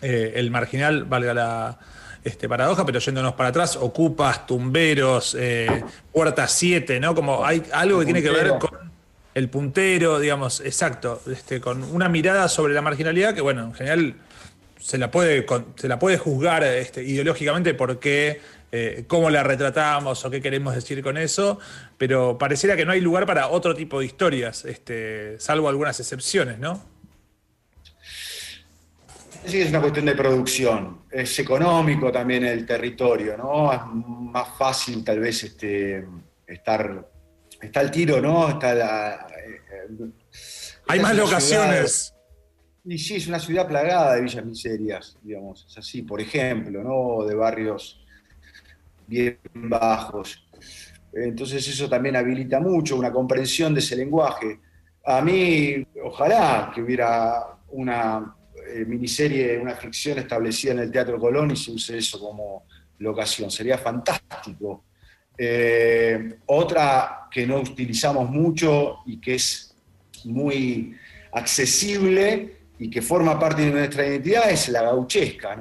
eh, 0.00 0.32
el 0.36 0.50
marginal, 0.50 1.04
valga 1.04 1.34
la 1.34 1.78
este, 2.24 2.48
paradoja, 2.48 2.84
pero 2.84 2.98
yéndonos 2.98 3.34
para 3.34 3.48
atrás, 3.48 3.76
ocupas, 3.76 4.46
tumberos, 4.46 5.36
eh, 5.38 5.84
puerta 6.12 6.46
7, 6.46 7.00
¿no? 7.00 7.14
Como 7.14 7.44
hay 7.44 7.62
algo 7.72 7.98
que 8.00 8.04
tiene 8.04 8.22
que 8.22 8.30
ver 8.30 8.58
con 8.58 8.90
el 9.34 9.48
puntero, 9.48 10.18
digamos, 10.18 10.60
exacto, 10.60 11.22
este, 11.30 11.60
con 11.60 11.82
una 11.84 12.08
mirada 12.08 12.48
sobre 12.48 12.74
la 12.74 12.82
marginalidad 12.82 13.34
que, 13.34 13.40
bueno, 13.40 13.64
en 13.64 13.74
general 13.74 14.14
se 14.78 14.98
la 14.98 15.10
puede, 15.10 15.46
se 15.76 15.88
la 15.88 15.98
puede 15.98 16.18
juzgar 16.18 16.64
este, 16.64 17.02
ideológicamente 17.04 17.74
porque 17.74 18.40
eh, 18.72 19.04
cómo 19.06 19.30
la 19.30 19.42
retratamos 19.42 20.24
o 20.24 20.30
qué 20.30 20.40
queremos 20.40 20.74
decir 20.74 21.02
con 21.02 21.16
eso, 21.16 21.58
pero 21.98 22.38
pareciera 22.38 22.76
que 22.76 22.84
no 22.84 22.92
hay 22.92 23.00
lugar 23.00 23.26
para 23.26 23.48
otro 23.48 23.74
tipo 23.74 24.00
de 24.00 24.06
historias, 24.06 24.64
este, 24.64 25.38
salvo 25.38 25.68
algunas 25.68 25.98
excepciones, 26.00 26.58
¿no? 26.58 26.84
Sí, 29.44 29.60
es 29.60 29.70
una 29.70 29.80
cuestión 29.80 30.06
de 30.06 30.14
producción. 30.14 31.02
Es 31.10 31.38
económico 31.38 32.12
también 32.12 32.44
el 32.44 32.66
territorio, 32.66 33.36
¿no? 33.36 33.72
Es 33.72 33.80
más 33.92 34.48
fácil 34.56 35.02
tal 35.02 35.20
vez 35.20 35.42
este, 35.44 36.06
estar. 36.46 37.08
Está 37.60 37.80
el 37.80 37.90
tiro, 37.90 38.20
¿no? 38.20 38.48
Está 38.48 38.74
la. 38.74 39.26
Hay 40.88 41.00
más 41.00 41.16
locaciones. 41.16 42.14
y 42.84 42.98
sí, 42.98 43.16
es 43.16 43.26
una 43.26 43.38
ciudad 43.38 43.66
plagada 43.66 44.14
de 44.14 44.22
villas 44.22 44.44
miserias, 44.44 45.16
digamos. 45.22 45.66
Es 45.68 45.78
así, 45.78 46.02
por 46.02 46.20
ejemplo, 46.20 46.82
¿no? 46.82 47.26
De 47.26 47.34
barrios 47.34 48.04
bien 49.06 49.38
bajos. 49.54 50.46
Entonces 51.12 51.66
eso 51.66 51.88
también 51.88 52.14
habilita 52.14 52.60
mucho 52.60 52.96
una 52.96 53.10
comprensión 53.10 53.74
de 53.74 53.80
ese 53.80 53.96
lenguaje. 53.96 54.60
A 55.04 55.20
mí, 55.20 55.84
ojalá 56.04 56.70
que 56.72 56.82
hubiera 56.82 57.58
una 57.70 58.36
eh, 58.72 58.84
miniserie, 58.86 59.58
una 59.58 59.74
ficción 59.74 60.18
establecida 60.18 60.72
en 60.72 60.78
el 60.80 60.90
Teatro 60.90 61.18
Colón 61.18 61.50
y 61.50 61.56
se 61.56 61.72
use 61.72 61.98
eso 61.98 62.18
como 62.20 62.64
locación. 62.98 63.50
Sería 63.50 63.78
fantástico. 63.78 64.84
Eh, 65.36 66.38
otra 66.46 67.28
que 67.30 67.46
no 67.46 67.60
utilizamos 67.60 68.28
mucho 68.28 68.98
y 69.06 69.18
que 69.20 69.36
es 69.36 69.74
muy 70.24 70.94
accesible 71.32 72.58
y 72.78 72.90
que 72.90 73.02
forma 73.02 73.38
parte 73.38 73.62
de 73.62 73.70
nuestra 73.70 74.06
identidad 74.06 74.50
es 74.50 74.68
la 74.68 74.82
gauchesca, 74.82 75.56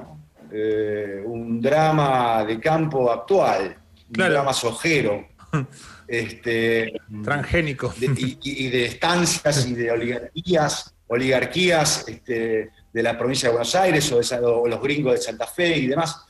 eh, 0.52 1.22
un 1.26 1.62
drama 1.62 2.44
de 2.46 2.60
campo 2.60 3.12
actual, 3.12 3.78
un 4.08 4.14
drama 4.14 4.54
sojero. 4.54 5.28
Este, 6.10 6.92
Transgénico. 7.24 7.94
y, 8.02 8.68
de 8.70 8.86
estancias 8.86 9.68
y 9.68 9.76
de 9.76 9.92
oligarquías, 9.92 10.96
oligarquías 11.06 12.06
este, 12.08 12.72
de 12.92 13.04
la 13.04 13.18
provincia 13.18 13.50
de 13.50 13.54
Buenos 13.54 13.76
Aires 13.76 14.12
o, 14.12 14.68
los 14.68 14.82
gringos 14.82 15.14
de 15.14 15.22
Santa 15.22 15.48
Fe 15.48 15.78
y 15.78 15.88
demás. 15.88 16.26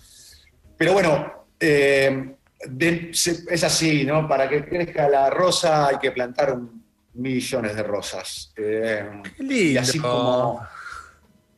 Pero 0.78 0.94
bueno, 0.94 1.46
eh, 1.60 2.36
es 2.80 3.64
así, 3.64 4.06
¿no? 4.06 4.28
Para 4.28 4.50
que 4.50 4.66
crezca 4.66 5.08
la 5.08 5.30
rosa 5.30 5.88
hay 5.88 5.98
que 5.98 6.12
plantar 6.12 6.58
millones 7.14 7.76
de 7.76 7.84
rosas. 7.84 8.54
Eh, 8.58 9.10
y 9.40 9.78
así 9.78 10.00
como... 10.00 10.62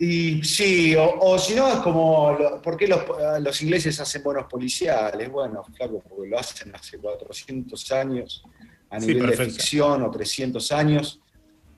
Y 0.03 0.43
sí, 0.43 0.95
o, 0.97 1.37
si 1.37 1.53
no 1.53 1.67
es 1.67 1.75
como, 1.75 2.35
¿por 2.63 2.75
qué 2.75 2.87
los, 2.87 3.61
ingleses 3.61 3.99
hacen 3.99 4.23
buenos 4.23 4.45
policiales? 4.45 5.29
Bueno, 5.29 5.63
claro, 5.77 6.01
porque 6.09 6.27
lo 6.27 6.39
hacen 6.39 6.73
hace 6.73 6.97
400 6.97 7.91
años 7.91 8.43
a 8.89 8.97
nivel 8.97 9.27
de 9.27 9.37
ficción 9.37 10.01
o 10.01 10.09
300 10.09 10.71
años. 10.71 11.21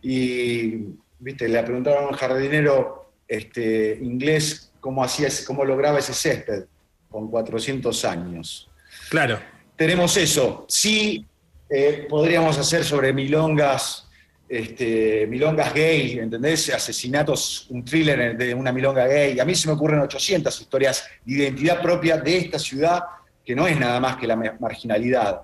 Y, 0.02 0.86
viste, 1.20 1.50
le 1.50 1.62
preguntaron 1.64 2.06
a 2.06 2.08
un 2.08 2.14
jardinero 2.14 3.03
este, 3.28 4.00
inglés 4.02 4.72
cómo, 4.80 5.04
hacía, 5.04 5.30
cómo 5.48 5.64
lograba 5.64 6.00
ese 6.00 6.14
césped 6.14 6.66
con 7.10 7.30
400 7.30 8.06
años. 8.06 8.70
Claro. 9.10 9.40
Tenemos 9.76 10.18
eso. 10.18 10.66
Sí, 10.68 11.26
eh, 11.70 12.06
podríamos 12.10 12.58
hacer 12.58 12.84
sobre 12.84 13.14
milongas, 13.14 14.08
este, 14.50 15.26
milongas 15.28 15.74
gay, 15.74 16.20
¿entendés? 16.20 16.74
Asesinatos, 16.74 17.68
un 17.70 17.84
thriller 17.84 18.38
de 18.38 18.54
una 18.54 18.72
milonga 18.72 19.08
gay. 19.08 19.40
A 19.40 19.46
mí 19.46 19.56
se 19.56 19.68
me 19.68 19.74
ocurren 19.74 20.00
800 20.02 20.60
historias 20.62 21.06
de 21.26 21.34
identidad 21.34 21.82
propia 21.82 22.18
de 22.18 22.38
esta 22.38 22.60
ciudad, 22.60 23.02
que 23.46 23.56
no 23.56 23.68
es 23.68 23.80
nada 23.80 24.00
más 24.00 24.18
que 24.18 24.28
la 24.28 24.36
marginalidad. 24.36 25.42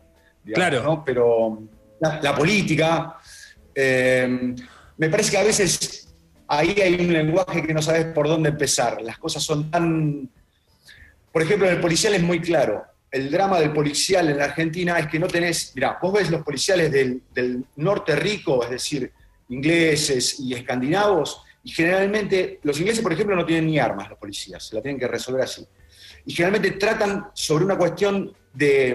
claro. 0.54 1.04
Pero 1.06 1.64
la, 2.00 2.36
política, 2.36 3.18
eh, 3.74 4.54
me 4.98 5.10
parece 5.10 5.32
que 5.32 5.38
a 5.38 5.44
veces 5.44 6.09
ahí 6.50 6.76
hay 6.82 6.96
un 6.96 7.14
lenguaje 7.14 7.66
que 7.66 7.74
no 7.74 7.82
sabes 7.82 8.06
por 8.08 8.28
dónde 8.28 8.50
empezar. 8.50 9.02
Las 9.02 9.18
cosas 9.18 9.44
son 9.44 9.70
tan... 9.70 10.30
Por 11.32 11.44
ejemplo, 11.44 11.68
en 11.68 11.76
el 11.76 11.82
policial 11.82 12.16
es 12.16 12.24
muy 12.24 12.42
claro. 12.42 12.84
El 13.12 13.32
drama 13.32 13.60
del 13.60 13.72
policial 13.72 14.30
en 14.30 14.38
la 14.38 14.46
Argentina 14.46 14.98
es 15.00 15.08
que 15.08 15.20
no 15.20 15.28
tenés... 15.28 15.72
Mirá, 15.76 16.00
vos 16.02 16.12
ves 16.12 16.32
los 16.32 16.44
policiales 16.44 16.92
del, 16.92 17.66
norte 17.76 18.16
rico, 18.16 18.64
es 18.64 18.72
decir, 18.72 19.12
ingleses 19.50 20.40
y 20.40 20.54
escandinavos, 20.54 21.44
y 21.64 21.72
generalmente 21.72 22.60
los 22.64 22.80
ingleses, 22.80 23.04
por 23.04 23.14
ejemplo, 23.14 23.36
no 23.36 23.46
tienen 23.46 23.68
ni 23.68 23.78
armas 23.78 24.10
los 24.10 24.18
policías, 24.18 24.64
se 24.64 24.76
la 24.76 24.82
tienen 24.82 25.00
que 25.00 25.08
resolver 25.08 25.44
así. 25.44 25.66
Y 26.26 26.34
generalmente 26.34 26.72
tratan 26.72 27.28
sobre 27.34 27.66
una 27.66 27.78
cuestión 27.78 28.34
de 28.54 28.90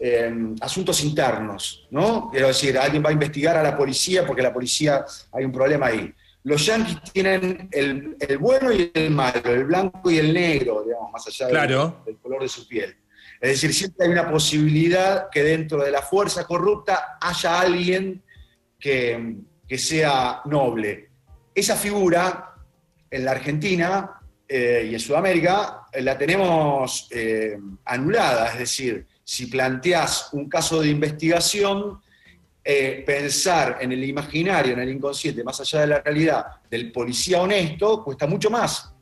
em, 0.00 0.56
asuntos 0.60 1.02
internos, 1.04 1.86
¿no? 1.90 2.28
Quiero 2.30 2.48
decir, 2.48 2.76
alguien 2.76 3.04
va 3.04 3.10
a 3.10 3.12
investigar 3.12 3.56
a 3.56 3.62
la 3.62 3.76
policía 3.76 4.26
porque 4.26 4.42
la 4.42 4.52
policía 4.52 5.04
hay 5.32 5.44
un 5.44 5.52
problema 5.52 5.86
ahí 5.86 6.12
los 6.44 6.66
yanquis 6.66 7.00
tienen 7.12 7.68
el, 7.70 8.16
bueno 8.38 8.72
y 8.72 8.90
el 8.92 9.10
malo, 9.10 9.40
el 9.44 9.64
blanco 9.64 10.10
y 10.10 10.18
el 10.18 10.34
negro, 10.34 10.82
digamos, 10.84 11.12
más 11.12 11.26
allá 11.26 11.46
del, 12.04 12.18
color 12.18 12.42
de 12.42 12.48
su 12.48 12.66
piel. 12.66 12.96
Es 13.40 13.50
decir, 13.50 13.72
siempre 13.74 14.06
hay 14.06 14.12
una 14.12 14.30
posibilidad 14.30 15.28
que 15.30 15.42
dentro 15.42 15.82
de 15.82 15.90
la 15.90 16.02
fuerza 16.02 16.44
corrupta 16.46 17.18
haya 17.20 17.60
alguien 17.60 18.22
que, 18.78 19.38
sea 19.76 20.42
noble. 20.44 21.08
esa 21.54 21.76
figura 21.76 22.54
en 23.10 23.24
la 23.24 23.30
Argentina 23.30 24.20
eh, 24.46 24.86
y 24.90 24.92
en 24.92 25.00
Sudamérica 25.00 25.86
la 25.94 26.18
tenemos 26.18 27.08
eh, 27.10 27.58
anulada, 27.86 28.52
es 28.52 28.58
decir, 28.58 29.06
si 29.24 29.46
planteás 29.46 30.28
un 30.32 30.46
caso 30.46 30.82
de 30.82 30.88
investigación, 30.88 32.01
pensar 32.64 33.78
en 33.80 33.92
el 33.92 34.04
imaginario, 34.04 34.74
en 34.74 34.80
el 34.80 34.90
inconsciente, 34.90 35.42
más 35.42 35.60
allá 35.60 35.80
de 35.80 35.86
la 35.88 36.00
realidad, 36.00 36.46
del 36.70 36.92
policía 36.92 37.42
honesto, 37.42 38.04
cuesta 38.04 38.26
mucho 38.26 38.50
más. 38.50 38.92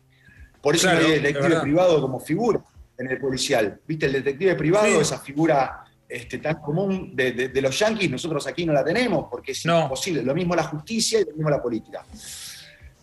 Por 0.61 0.75
eso 0.75 0.89
hay 0.91 1.13
el 1.13 1.23
detective 1.23 1.61
privado 1.61 2.01
como 2.01 2.21
figura 2.21 2.61
en 2.99 3.11
el 3.11 3.19
policial. 3.19 3.81
¿Viste? 3.87 4.07
El 4.07 4.13
detective 4.13 4.55
privado, 4.55 5.01
esa 5.01 5.19
figura 5.19 5.85
este, 6.09 6.39
tan 6.39 6.57
común 6.57 7.15
de, 7.15 7.51
los 7.63 7.79
yanquis, 7.79 8.11
nosotros 8.11 8.47
aquí 8.47 8.67
no 8.67 8.73
la 8.73 8.85
tenemos, 8.85 9.27
porque 9.31 9.53
es 9.53 9.65
imposible. 9.65 10.23
Lo 10.23 10.35
mismo 10.35 10.55
la 10.55 10.65
justicia 10.65 11.21
y 11.21 11.25
lo 11.25 11.33
mismo 11.33 11.51
la 11.51 11.63
política. 11.63 12.05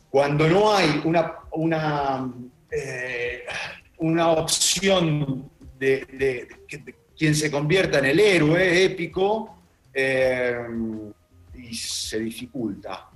Cuando 0.10 0.48
no 0.48 0.74
hay 0.74 1.02
una, 1.04 1.36
una, 1.52 2.32
eh, 2.70 3.44
una 4.00 4.30
opción 4.30 5.50
de, 5.80 6.48
quien 7.18 7.34
se 7.34 7.50
convierta 7.50 8.00
en 8.00 8.06
el 8.06 8.20
héroe 8.20 8.84
épico, 8.84 9.57
eh, 10.00 10.56
y 11.56 11.74
se 11.74 12.20
dificulta. 12.20 13.10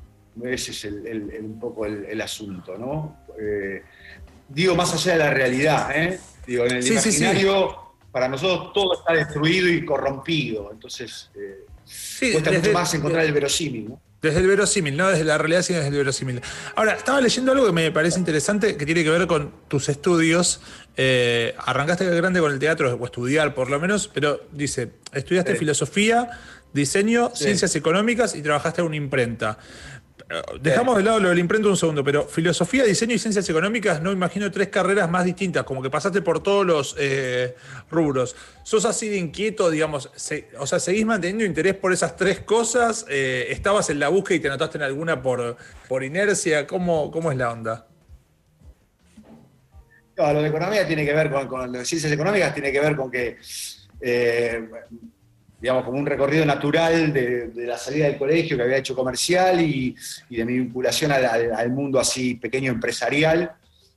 Ese 0.43 0.71
es 0.71 0.83
un 0.85 1.59
poco 1.59 1.85
el, 1.85 2.19
asunto, 2.19 2.75
¿no? 2.75 3.25
Eh, 3.39 3.83
digo, 4.49 4.75
más 4.75 4.91
allá 4.93 5.13
de 5.13 5.19
la 5.19 5.29
realidad, 5.29 5.89
Digo, 6.47 6.65
en 6.65 6.77
el 6.77 6.87
imaginario, 6.87 7.77
para 8.11 8.27
nosotros 8.27 8.73
todo 8.73 8.95
está 8.95 9.13
destruido 9.13 9.69
y 9.69 9.85
corrompido. 9.85 10.71
Entonces, 10.71 11.29
cuesta 12.19 12.51
mucho 12.51 12.73
más 12.73 12.93
encontrar 12.95 13.25
el 13.25 13.33
verosímil, 13.33 13.89
¿no? 13.89 14.01
Desde 14.21 14.39
el 14.39 14.47
verosímil, 14.47 14.95
no 14.95 15.09
desde 15.09 15.23
la 15.23 15.39
realidad, 15.39 15.63
sino 15.63 15.79
desde 15.79 15.91
el 15.91 15.97
verosímil. 15.97 16.41
Ahora, 16.75 16.93
estaba 16.93 17.19
leyendo 17.19 17.51
algo 17.51 17.65
que 17.65 17.71
me 17.71 17.91
parece 17.91 18.19
interesante, 18.19 18.77
que 18.77 18.85
tiene 18.85 19.03
que 19.03 19.09
ver 19.09 19.25
con 19.25 19.51
tus 19.67 19.89
estudios. 19.89 20.61
Eh, 20.95 21.55
arrancaste 21.57 22.05
grande 22.05 22.39
con 22.39 22.51
el 22.51 22.59
teatro, 22.59 22.93
o 22.93 23.05
estudiar 23.05 23.55
por 23.55 23.71
lo 23.71 23.79
menos, 23.79 24.07
pero 24.07 24.41
dice, 24.51 24.91
estudiaste 25.11 25.55
filosofía, 25.55 26.29
diseño, 26.73 27.31
ciencias 27.35 27.75
económicas 27.75 28.35
y 28.35 28.41
trabajaste 28.41 28.81
en 28.81 28.87
una 28.87 28.95
imprenta. 28.95 29.57
Dejamos 30.61 30.97
de 30.97 31.03
lado 31.03 31.19
lo 31.19 31.29
del 31.29 31.39
imprento 31.39 31.69
un 31.69 31.75
segundo, 31.75 32.03
pero 32.03 32.25
filosofía, 32.25 32.85
diseño 32.85 33.15
y 33.15 33.19
ciencias 33.19 33.49
económicas, 33.49 34.01
no 34.01 34.11
imagino 34.11 34.49
tres 34.49 34.69
carreras 34.69 35.09
más 35.09 35.25
distintas, 35.25 35.63
como 35.63 35.81
que 35.81 35.89
pasaste 35.89 36.21
por 36.21 36.41
todos 36.41 36.65
los 36.65 36.95
eh, 36.99 37.55
rubros. 37.89 38.35
¿Sos 38.63 38.85
así 38.85 39.09
de 39.09 39.17
inquieto, 39.17 39.69
digamos? 39.69 40.09
o 40.57 40.67
sea, 40.67 40.79
¿seguís 40.79 41.05
manteniendo 41.05 41.43
interés 41.43 41.75
por 41.75 41.91
esas 41.91 42.15
tres 42.15 42.39
cosas? 42.39 43.05
Eh, 43.09 43.47
¿Estabas 43.49 43.89
en 43.89 43.99
la 43.99 44.07
búsqueda 44.07 44.37
y 44.37 44.39
te 44.39 44.47
anotaste 44.47 44.77
en 44.77 44.83
alguna 44.83 45.21
por, 45.21 45.57
por 45.89 46.03
inercia? 46.03 46.65
¿Cómo, 46.65 47.11
¿Cómo 47.11 47.31
es 47.31 47.37
la 47.37 47.51
onda? 47.51 47.87
No, 50.17 50.33
lo 50.33 50.41
de 50.41 50.47
economía 50.47 50.87
tiene 50.87 51.05
que 51.05 51.13
ver 51.13 51.29
con, 51.29 51.47
con 51.47 51.71
lo 51.71 51.79
de 51.79 51.85
ciencias 51.85 52.11
económicas, 52.11 52.53
tiene 52.53 52.71
que 52.71 52.79
ver 52.79 52.95
con 52.95 53.11
que 53.11 53.37
eh, 53.99 54.69
digamos, 55.61 55.85
como 55.85 55.99
un 55.99 56.07
recorrido 56.07 56.43
natural 56.43 57.13
de, 57.13 57.51
la 57.55 57.77
salida 57.77 58.07
del 58.07 58.17
colegio 58.17 58.57
que 58.57 58.63
había 58.63 58.77
hecho 58.77 58.95
comercial 58.95 59.61
y, 59.61 59.95
de 60.27 60.43
mi 60.43 60.57
vinculación 60.57 61.11
al, 61.11 61.69
mundo 61.69 61.99
así 61.99 62.35
pequeño 62.35 62.71
empresarial. 62.71 63.51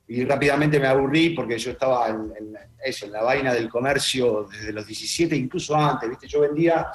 Y 0.07 0.23
rápidamente 0.23 0.79
me 0.79 0.85
aburrí 0.85 1.31
porque 1.31 1.57
yo 1.57 1.71
estaba 1.71 2.07
en, 2.09 2.55
eso, 2.83 3.07
en 3.07 3.11
la 3.11 3.23
vaina 3.23 3.51
del 3.51 3.67
comercio 3.67 4.47
desde 4.51 4.71
los 4.71 4.85
17, 4.85 5.35
incluso 5.35 5.75
antes, 5.75 6.07
¿viste? 6.07 6.27
Yo 6.27 6.41
vendía, 6.41 6.85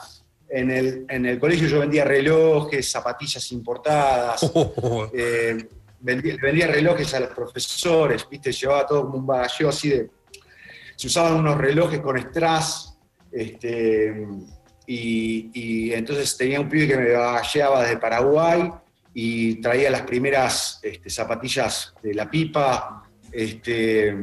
en 0.49 0.71
el, 0.71 1.05
en 1.09 1.27
el 1.27 1.41
colegio 1.41 1.67
yo 1.67 1.81
vendía 1.81 2.05
relojes, 2.05 2.89
zapatillas 2.89 3.51
importadas, 3.51 4.49
eh, 5.13 5.69
vendía, 5.99 6.69
relojes 6.69 7.13
a 7.15 7.21
los 7.21 7.31
profesores, 7.31 8.25
¿viste? 8.31 8.53
Llevaba 8.53 8.87
todo 8.87 9.03
como 9.03 9.19
un 9.19 9.27
bagalleo 9.27 9.69
así 9.71 9.89
de... 9.89 10.11
Se 10.95 11.09
usaban 11.09 11.35
unos 11.35 11.59
relojes 11.59 11.99
con 11.99 12.17
strass, 12.17 12.97
este, 13.33 14.27
y, 14.93 15.93
entonces 15.93 16.37
tenía 16.37 16.61
un 16.61 16.69
pibe 16.69 16.89
que 16.89 16.97
me 16.97 17.05
llevaba 17.05 17.83
desde 17.83 17.97
Paraguay 17.99 18.73
y 19.15 19.61
traía 19.61 19.89
las 19.89 20.03
primeras 20.03 20.81
este, 20.83 21.09
zapatillas 21.09 21.95
de 22.03 22.15
la 22.15 22.29
pipa. 22.29 23.09
Este, 23.31 24.17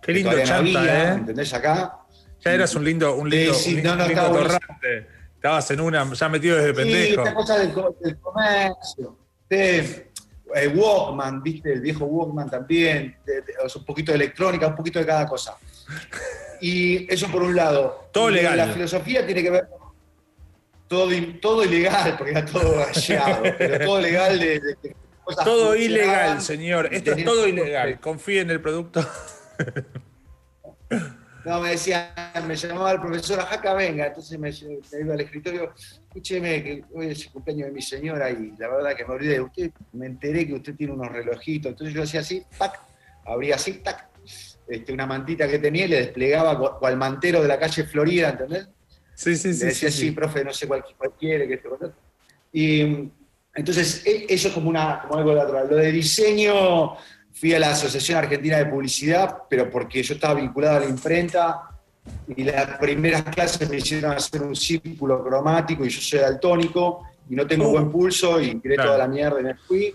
Qué 0.00 0.12
lindo 0.12 0.32
chanta, 0.42 0.84
¿eh? 0.86 1.14
¿Entendés 1.16 1.52
acá? 1.52 1.98
Ya 2.42 2.52
eras 2.54 2.74
un 2.74 2.84
lindo, 2.84 3.14
un 3.14 3.28
lindo, 3.28 3.52
sí, 3.52 3.82
no, 3.82 3.96
no, 3.96 4.04
Estabas 4.04 5.70
en 5.70 5.80
una, 5.80 6.10
ya 6.14 6.28
metido 6.30 6.56
desde 6.56 6.72
pendejo. 6.72 7.22
Sí, 7.22 7.28
esta 7.28 7.34
cosa 7.34 7.58
del, 7.58 7.72
comercio. 8.18 9.18
De, 9.50 10.10
eh, 10.54 10.68
Walkman, 10.68 11.42
¿viste? 11.42 11.70
El 11.70 11.80
viejo 11.82 12.06
Walkman 12.06 12.48
también. 12.48 13.18
un 13.74 13.84
poquito 13.84 14.12
de 14.12 14.16
electrónica, 14.16 14.68
un 14.68 14.76
poquito 14.76 14.98
de 14.98 15.04
cada 15.04 15.26
cosa. 15.26 15.58
Y 16.62 17.12
eso 17.12 17.28
por 17.28 17.42
un 17.42 17.54
lado. 17.54 18.08
Todo 18.10 18.30
legal. 18.30 18.56
La 18.56 18.68
filosofía 18.68 19.26
tiene 19.26 19.42
que 19.42 19.50
ver 19.50 19.68
con 19.68 19.83
todo, 20.94 21.10
todo 21.40 21.64
ilegal, 21.64 22.16
porque 22.16 22.32
era 22.32 22.44
todo 22.44 22.84
rayado, 22.84 23.42
pero 23.58 23.84
todo 23.84 24.00
legal 24.00 24.38
de, 24.38 24.76
Todo 25.44 25.74
ilegal, 25.74 26.40
señor. 26.40 26.88
Esto 26.92 27.12
es 27.12 27.24
todo 27.24 27.48
ilegal. 27.48 27.98
Confíe 28.00 28.40
en 28.40 28.50
el 28.50 28.60
producto. 28.60 29.00
No, 31.44 31.60
me 31.60 31.70
decía, 31.70 32.14
me 32.46 32.56
llamaba 32.56 32.92
el 32.92 33.00
profesor 33.00 33.38
Jaca, 33.40 33.74
venga, 33.74 34.06
entonces 34.06 34.38
me, 34.38 34.48
iba 34.98 35.12
al 35.12 35.20
escritorio, 35.20 35.74
escúcheme 35.76 36.62
que 36.62 36.84
hoy 36.94 37.08
es 37.08 37.26
el 37.26 37.32
cumpleaños 37.32 37.66
de 37.66 37.72
mi 37.72 37.82
señora 37.82 38.30
y 38.30 38.54
la 38.56 38.68
verdad 38.68 38.96
que 38.96 39.04
me 39.04 39.12
olvidé 39.12 39.34
de 39.34 39.40
usted, 39.42 39.70
me 39.92 40.06
enteré 40.06 40.46
que 40.46 40.54
usted 40.54 40.74
tiene 40.74 40.94
unos 40.94 41.12
relojitos, 41.12 41.72
entonces 41.72 41.94
yo 41.94 42.02
hacía 42.02 42.20
así, 42.20 42.42
tac, 42.56 42.80
abría 43.26 43.56
así, 43.56 43.74
tac, 43.74 44.08
este, 44.66 44.90
una 44.90 45.04
mantita 45.04 45.46
que 45.46 45.58
tenía 45.58 45.84
y 45.84 45.88
le 45.88 45.96
desplegaba 45.96 46.78
cual 46.78 46.96
mantero 46.96 47.42
de 47.42 47.48
la 47.48 47.58
calle 47.58 47.84
Florida, 47.84 48.30
¿entendés? 48.30 48.68
Sí, 49.14 49.36
sí, 49.36 49.54
sí. 49.54 49.66
decía, 49.66 49.90
sí, 49.90 50.10
profe, 50.10 50.44
no 50.44 50.52
sé 50.52 50.66
cuál, 50.66 50.84
quiere, 51.18 51.46
que 51.46 51.54
esto, 51.54 51.78
Y 52.52 53.10
entonces, 53.54 54.04
e, 54.04 54.26
eso 54.28 54.48
es 54.48 54.54
como, 54.54 54.68
una, 54.68 55.02
como 55.02 55.18
algo 55.18 55.34
natural. 55.34 55.68
Lo 55.70 55.76
de 55.76 55.92
diseño, 55.92 56.96
fui 57.32 57.52
a 57.52 57.58
la 57.58 57.70
Asociación 57.70 58.18
Argentina 58.18 58.58
de 58.58 58.66
Publicidad, 58.66 59.42
pero 59.48 59.70
porque 59.70 60.02
yo 60.02 60.14
estaba 60.14 60.34
vinculado 60.34 60.76
a 60.76 60.80
la 60.80 60.86
imprenta 60.86 61.62
y 62.36 62.44
las 62.44 62.78
primeras 62.78 63.22
clases 63.22 63.68
me 63.68 63.78
hicieron 63.78 64.12
hacer 64.12 64.42
un 64.42 64.54
círculo 64.54 65.22
cromático 65.24 65.84
y 65.84 65.88
yo 65.88 66.00
soy 66.00 66.20
daltónico 66.20 67.02
y 67.28 67.34
no 67.34 67.46
tengo 67.46 67.68
uh. 67.68 67.72
buen 67.72 67.90
pulso 67.90 68.40
y 68.40 68.54
tiré 68.56 68.76
toda 68.76 68.98
la 68.98 69.08
mierda 69.08 69.40
y 69.40 69.44
me 69.44 69.54
fui. 69.54 69.94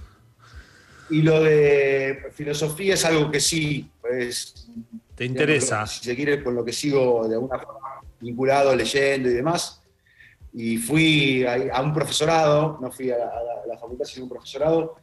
Y 1.12 1.22
lo 1.22 1.42
de 1.42 2.30
filosofía 2.34 2.94
es 2.94 3.06
algo 3.06 3.32
que 3.32 3.40
sí, 3.40 3.90
pues... 4.00 4.68
¿Te 5.16 5.26
interesa? 5.26 5.86
si 5.86 6.04
se 6.04 6.16
quiere, 6.16 6.44
con 6.44 6.56
lo 6.56 6.64
que 6.64 6.72
sigo 6.72 7.28
de 7.28 7.36
alguna 7.36 7.60
forma 7.60 7.99
vinculado, 8.20 8.76
leyendo 8.76 9.30
y 9.30 9.34
demás. 9.34 9.82
Y 10.54 10.78
fui 10.78 11.46
a, 11.46 11.82
un 11.82 11.94
profesorado, 11.94 12.78
no 12.82 12.92
fui 12.92 13.12
a 13.12 13.18
la, 13.18 13.78
facultad, 13.78 14.06
sino 14.06 14.24
a 14.24 14.26
un 14.26 14.30
profesorado, 14.30 14.96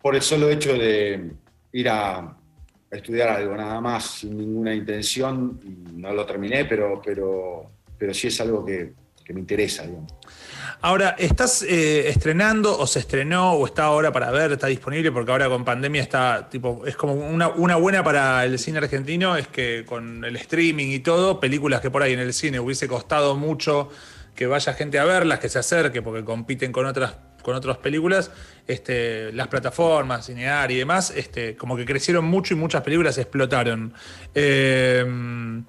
por 0.00 0.14
el 0.14 0.22
solo 0.22 0.48
hecho 0.50 0.74
de 0.74 1.32
ir 1.72 1.88
a, 1.88 2.34
estudiar 2.90 3.28
algo, 3.28 3.54
nada 3.54 3.80
más, 3.80 4.20
sin 4.20 4.36
ninguna 4.36 4.74
intención. 4.74 5.60
no 5.94 6.12
lo 6.12 6.24
terminé, 6.24 6.64
pero, 6.64 7.02
pero, 7.04 7.70
pero 7.98 8.14
sí 8.14 8.28
es 8.28 8.40
algo 8.40 8.64
que, 8.64 8.92
que 9.28 9.34
me 9.34 9.40
interesa. 9.40 9.82
Digamos. 9.82 10.14
Ahora, 10.80 11.14
¿estás 11.18 11.62
eh, 11.62 12.08
estrenando 12.08 12.78
o 12.78 12.86
se 12.86 13.00
estrenó 13.00 13.52
o 13.52 13.66
está 13.66 13.84
ahora 13.84 14.10
para 14.10 14.30
ver, 14.30 14.52
está 14.52 14.68
disponible? 14.68 15.12
Porque 15.12 15.30
ahora 15.30 15.48
con 15.48 15.64
pandemia 15.64 16.00
está, 16.00 16.48
tipo, 16.48 16.86
es 16.86 16.96
como 16.96 17.12
una, 17.12 17.76
buena 17.76 18.02
para 18.02 18.42
el 18.44 18.58
cine 18.58 18.78
argentino, 18.78 19.36
es 19.36 19.48
que 19.48 19.84
con 19.84 20.24
el 20.24 20.34
streaming 20.36 20.86
y 20.86 21.00
todo, 21.00 21.40
películas 21.40 21.82
que 21.82 21.90
por 21.90 22.02
ahí 22.02 22.14
en 22.14 22.20
el 22.20 22.32
cine 22.32 22.58
hubiese 22.58 22.88
costado 22.88 23.36
mucho 23.36 23.90
que 24.34 24.46
vaya 24.46 24.72
gente 24.72 24.98
a 24.98 25.04
verlas, 25.04 25.40
que 25.40 25.50
se 25.50 25.58
acerque, 25.58 26.00
porque 26.00 26.24
compiten 26.24 26.72
con 26.72 26.86
otras 26.86 27.16
con 27.42 27.54
otras 27.54 27.78
películas, 27.78 28.30
este, 28.66 29.32
las 29.32 29.48
plataformas, 29.48 30.26
Cinear 30.26 30.70
y 30.70 30.76
demás, 30.76 31.12
este, 31.16 31.56
como 31.56 31.76
que 31.76 31.86
crecieron 31.86 32.24
mucho 32.24 32.52
y 32.52 32.56
muchas 32.56 32.82
películas 32.82 33.16
explotaron. 33.16 33.94
Eh, 34.34 35.62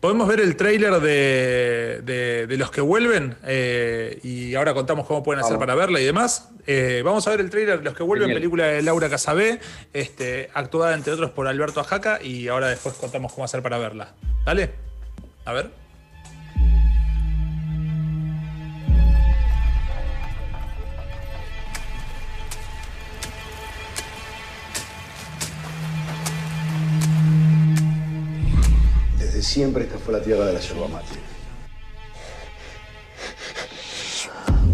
Podemos 0.00 0.28
ver 0.28 0.40
el 0.40 0.54
trailer 0.56 1.00
de, 1.00 2.46
los 2.56 2.70
que 2.70 2.80
vuelven 2.80 3.36
eh, 3.44 4.20
y 4.22 4.54
ahora 4.54 4.72
contamos 4.72 5.06
cómo 5.06 5.24
pueden 5.24 5.42
hacer 5.42 5.58
para 5.58 5.74
verla 5.74 6.00
y 6.00 6.04
demás. 6.04 6.50
Eh, 6.68 7.02
vamos 7.04 7.26
a 7.26 7.30
ver 7.30 7.40
el 7.40 7.50
trailer 7.50 7.78
de 7.78 7.84
los 7.84 7.94
que 7.94 8.04
vuelven, 8.04 8.32
película 8.32 8.66
de 8.66 8.82
Laura 8.82 9.08
Casabé, 9.08 9.58
este, 9.92 10.50
actuada 10.54 10.94
entre 10.94 11.12
otros 11.12 11.30
por 11.32 11.48
Alberto 11.48 11.80
Ajaca 11.80 12.22
y 12.22 12.46
ahora 12.46 12.68
después 12.68 12.94
contamos 12.94 13.32
cómo 13.32 13.44
hacer 13.44 13.60
para 13.60 13.78
verla. 13.78 14.14
Dale, 14.44 14.70
a 15.44 15.52
ver. 15.52 15.87
Siempre 29.42 29.84
esta 29.84 29.98
fue 29.98 30.14
la 30.14 30.20
tierra 30.20 30.46
de 30.46 30.52
la 30.52 30.60
yerba 30.60 30.88
mate. 30.88 31.06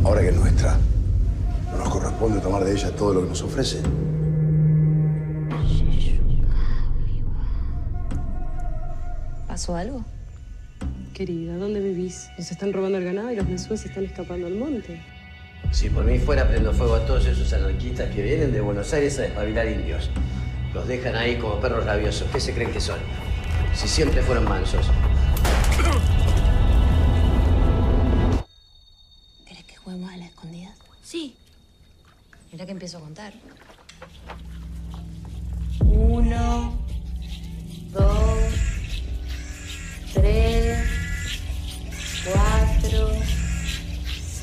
Ahora 0.05 0.21
que 0.21 0.29
es 0.29 0.37
nuestra, 0.37 0.79
¿no 1.71 1.79
nos 1.79 1.89
corresponde 1.89 2.41
tomar 2.41 2.65
de 2.65 2.73
ella 2.73 2.91
todo 2.95 3.15
lo 3.15 3.23
que 3.23 3.29
nos 3.29 3.43
ofrece? 3.43 3.81
¿Pasó 9.47 9.77
algo? 9.77 10.05
Querida, 11.13 11.57
¿dónde 11.57 11.81
vivís? 11.81 12.29
Nos 12.37 12.51
están 12.51 12.73
robando 12.73 12.99
el 12.99 13.05
ganado 13.05 13.31
y 13.31 13.37
los 13.37 13.49
mensúes 13.49 13.81
se 13.81 13.89
están 13.89 14.05
escapando 14.05 14.47
al 14.47 14.55
monte. 14.55 15.01
Si 15.71 15.89
por 15.89 16.05
mí 16.05 16.19
fuera, 16.19 16.49
prendo 16.49 16.73
fuego 16.73 16.97
a 16.97 17.07
todos 17.07 17.27
esos 17.27 17.53
anarquistas 17.53 18.13
que 18.15 18.23
vienen 18.23 18.53
de 18.53 18.61
Buenos 18.61 18.93
Aires 18.93 19.19
a 19.19 19.23
despabilar 19.23 19.69
indios. 19.69 20.11
Los 20.75 20.89
dejan 20.89 21.15
ahí 21.15 21.37
como 21.37 21.61
perros 21.61 21.85
rabiosos. 21.85 22.29
¿Qué 22.33 22.41
se 22.41 22.53
creen 22.53 22.73
que 22.73 22.81
son? 22.81 22.99
Si 23.75 23.89
siempre 23.89 24.23
fueron 24.23 24.45
mansos. 24.45 24.87
¿Querés 29.47 29.65
que 29.65 29.77
juguemos 29.77 30.13
a 30.13 30.17
la 30.17 30.27
escondida? 30.27 30.75
Sí. 31.03 31.37
Mira 32.53 32.65
que 32.65 32.73
empiezo 32.73 32.99
a 32.99 33.01
contar. 33.01 33.33
Uno, 35.81 36.79
dos, 37.91 38.55
tres, 40.15 40.89
cuatro, 42.33 43.11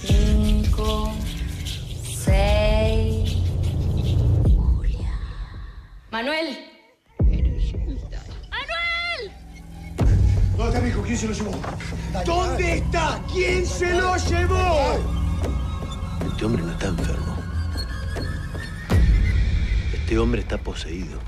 cinco, 0.01 1.13
seis. 2.03 3.37
Julia. 4.43 5.19
Manuel. 6.11 6.70
Está 10.71 10.81
mi 10.81 10.89
hijo? 10.89 11.01
¿Quién 11.01 11.17
se 11.17 11.27
lo 11.27 11.33
llevó? 11.33 11.51
¿Dónde 12.25 12.77
está? 12.77 13.21
¿Quién 13.31 13.65
se 13.65 13.93
lo 13.93 14.15
llevó? 14.15 14.99
Este 16.31 16.45
hombre 16.45 16.63
no 16.63 16.71
está 16.71 16.87
enfermo. 16.87 17.37
Este 19.93 20.17
hombre 20.17 20.41
está 20.41 20.57
poseído. 20.57 21.19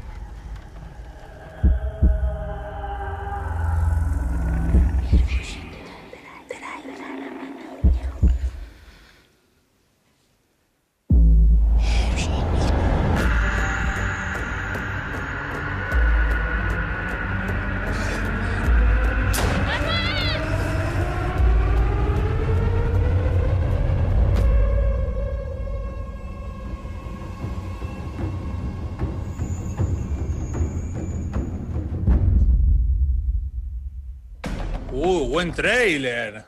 Buen 35.54 35.56
trailer. 35.56 36.44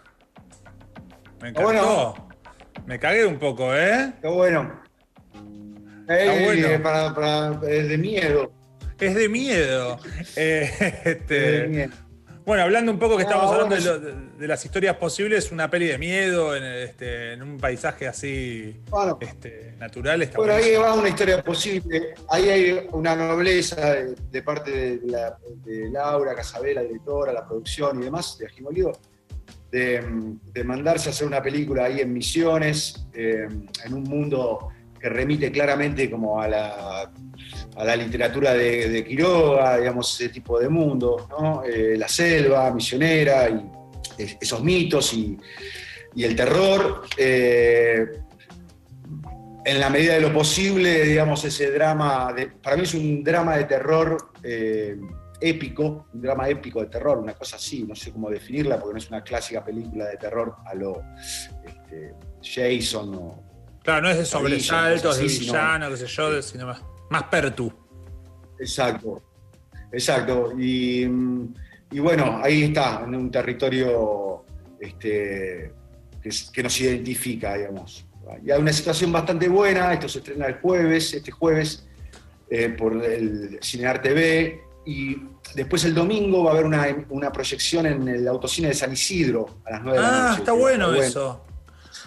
Me 1.41 1.50
encantó. 1.50 1.63
bueno. 1.63 2.30
Me 2.86 3.00
cagué 3.00 3.26
un 3.26 3.39
poco, 3.39 3.74
¿eh? 3.76 4.12
Está 4.15 4.30
bueno. 4.30 4.82
Eh, 6.08 6.41
bueno. 6.46 6.68
eh, 6.68 6.80
para, 6.80 7.13
para- 7.15 7.60
es 7.68 7.89
de 7.89 7.98
miedo. 7.98 8.52
Es 9.00 9.15
de 9.15 9.30
miedo. 9.30 9.98
Eh, 10.36 10.70
es 10.80 11.06
este, 11.06 11.34
de 11.62 11.68
miedo. 11.68 11.91
Bueno, 12.45 12.63
hablando 12.63 12.91
un 12.91 12.99
poco 12.99 13.17
que 13.17 13.23
No, 13.23 13.29
estamos 13.29 13.51
hablando 13.51 13.75
de, 13.75 14.12
lo- 14.39 14.47
las 14.47 14.63
historias 14.63 14.95
posibles, 14.97 15.51
una 15.51 15.69
peli 15.69 15.88
de 15.88 15.97
miedo 15.97 16.55
en, 16.55 16.63
este, 16.63 17.34
en 17.34 17.41
un 17.41 17.58
paisaje 17.58 18.08
así 18.08 18.79
Bueno. 18.89 19.17
este, 19.21 19.73
natural. 19.79 20.21
Está 20.21 20.38
Bueno, 20.38 20.53
ahí 20.53 20.75
va 20.75 20.93
una 20.93 21.10
historia 21.10 21.43
posible. 21.43 22.13
Ahí 22.29 22.49
hay 22.49 22.88
una 22.91 23.15
nobleza 23.15 23.93
de, 23.95 24.15
de 24.31 24.41
parte 24.43 24.71
de, 24.97 25.08
la- 25.12 25.38
de 25.63 25.89
Laura 25.89 26.36
Casabela, 26.36 26.81
directora, 26.84 27.34
la 27.34 27.47
producción 27.47 27.99
y 28.01 28.05
demás, 28.05 28.38
de 28.38 28.45
Ajimolido, 28.45 28.91
de, 29.71 30.03
de 30.53 30.63
mandarse 30.63 31.10
a 31.10 31.12
hacer 31.12 31.25
una 31.27 31.41
película 31.41 31.86
ahí 31.86 31.99
en 32.01 32.13
Misiones, 32.13 33.08
eh, 33.13 33.47
en 33.86 33.93
un 33.93 34.03
mundo 34.03 34.69
que 35.06 35.10
remite 35.10 35.52
claramente 35.52 36.10
como 36.10 36.41
a 36.41 36.48
la, 36.48 37.12
a 37.76 37.84
la 37.84 37.96
literatura 37.96 38.56
de, 38.56 39.04
Quiroga, 39.08 39.78
digamos, 39.78 40.20
ese 40.20 40.30
tipo 40.34 40.60
de 40.60 40.68
mundo. 40.68 41.28
Eh, 41.72 41.94
la 41.96 42.08
selva 42.08 42.72
misionera 42.74 43.48
y 43.48 43.70
es- 44.18 44.36
esos 44.41 44.63
mitos 44.63 45.13
y, 45.13 45.38
y 46.15 46.24
el 46.24 46.36
terror. 46.36 47.04
eh, 47.18 48.04
en 49.68 49.80
la 49.80 49.89
medida 49.91 50.13
de 50.15 50.22
lo 50.22 50.32
posible, 50.34 51.04
digamos, 51.04 51.44
ese 51.46 51.70
drama, 51.72 52.36
para 52.63 52.76
mí 52.76 52.84
es 52.84 52.94
un 52.96 53.24
drama 53.24 53.58
de 53.58 53.63
terror 53.65 54.32
eh, 54.44 54.96
épico, 55.41 56.08
un 56.13 56.22
drama 56.22 56.48
épico 56.50 56.82
de 56.82 56.88
terror, 56.88 57.18
una 57.20 57.34
cosa 57.34 57.56
así, 57.58 57.84
no 57.84 57.96
sé 57.96 58.12
cómo 58.12 58.30
definirla, 58.30 58.80
porque 58.80 58.94
no 58.94 58.98
es 59.00 59.10
una 59.10 59.24
clásica 59.24 59.63
película 59.63 60.06
de 60.06 60.18
terror 60.18 60.56
a 60.65 60.74
lo 60.76 61.02
este, 61.65 62.13
Jason 62.41 63.15
o... 63.15 63.55
Claro, 63.86 64.02
no 64.02 64.10
es 64.10 64.17
de 64.17 64.26
sobresaltos, 64.26 65.17
de 65.19 65.24
villano, 65.28 65.89
qué 65.91 65.98
sé 65.98 66.08
yo, 66.08 66.41
sino 66.41 66.65
más, 66.65 66.82
más 67.10 67.24
pertu. 67.24 67.71
Exacto, 68.60 69.21
exacto. 69.91 70.54
Y, 70.60 71.04
y 71.91 72.00
bueno, 72.00 72.39
ahí 72.43 72.63
está, 72.63 73.04
en 73.06 73.15
un 73.15 73.30
territorio 73.32 74.43
este, 74.80 75.71
que, 76.52 76.63
nos 76.63 76.82
identifica, 76.82 77.56
digamos. 77.56 78.06
Y 78.43 78.50
hay 78.50 78.60
una 78.60 78.74
situación 78.74 79.12
bastante 79.12 79.48
buena, 79.48 79.93
esto 79.93 80.10
se 80.10 80.17
estrena 80.19 80.48
el 80.48 80.56
jueves, 80.56 81.13
este 81.13 81.30
jueves, 81.32 81.86
eh, 82.50 82.69
por 82.69 83.04
el 83.04 83.60
Cinear 83.62 84.02
TV, 84.02 84.62
y 84.88 85.15
después 85.54 85.84
el 85.86 85.93
domingo 85.93 86.43
va 86.43 86.52
a 86.52 86.54
haber 86.56 86.65
una, 86.65 86.88
una 87.10 87.32
proyección 87.32 87.86
en 87.86 88.08
el 88.08 88.28
autocine 88.28 88.69
de 88.69 88.74
San 88.74 88.91
Isidro 88.93 89.60
a 89.65 89.71
las 89.74 89.84
9 89.84 89.98
de 89.98 90.04
la 90.04 90.10
Ah, 90.10 90.21
noche. 90.30 90.39
está 90.39 90.52
que 90.54 90.58
bueno 90.58 90.93
está 90.93 91.06
eso. 91.06 91.45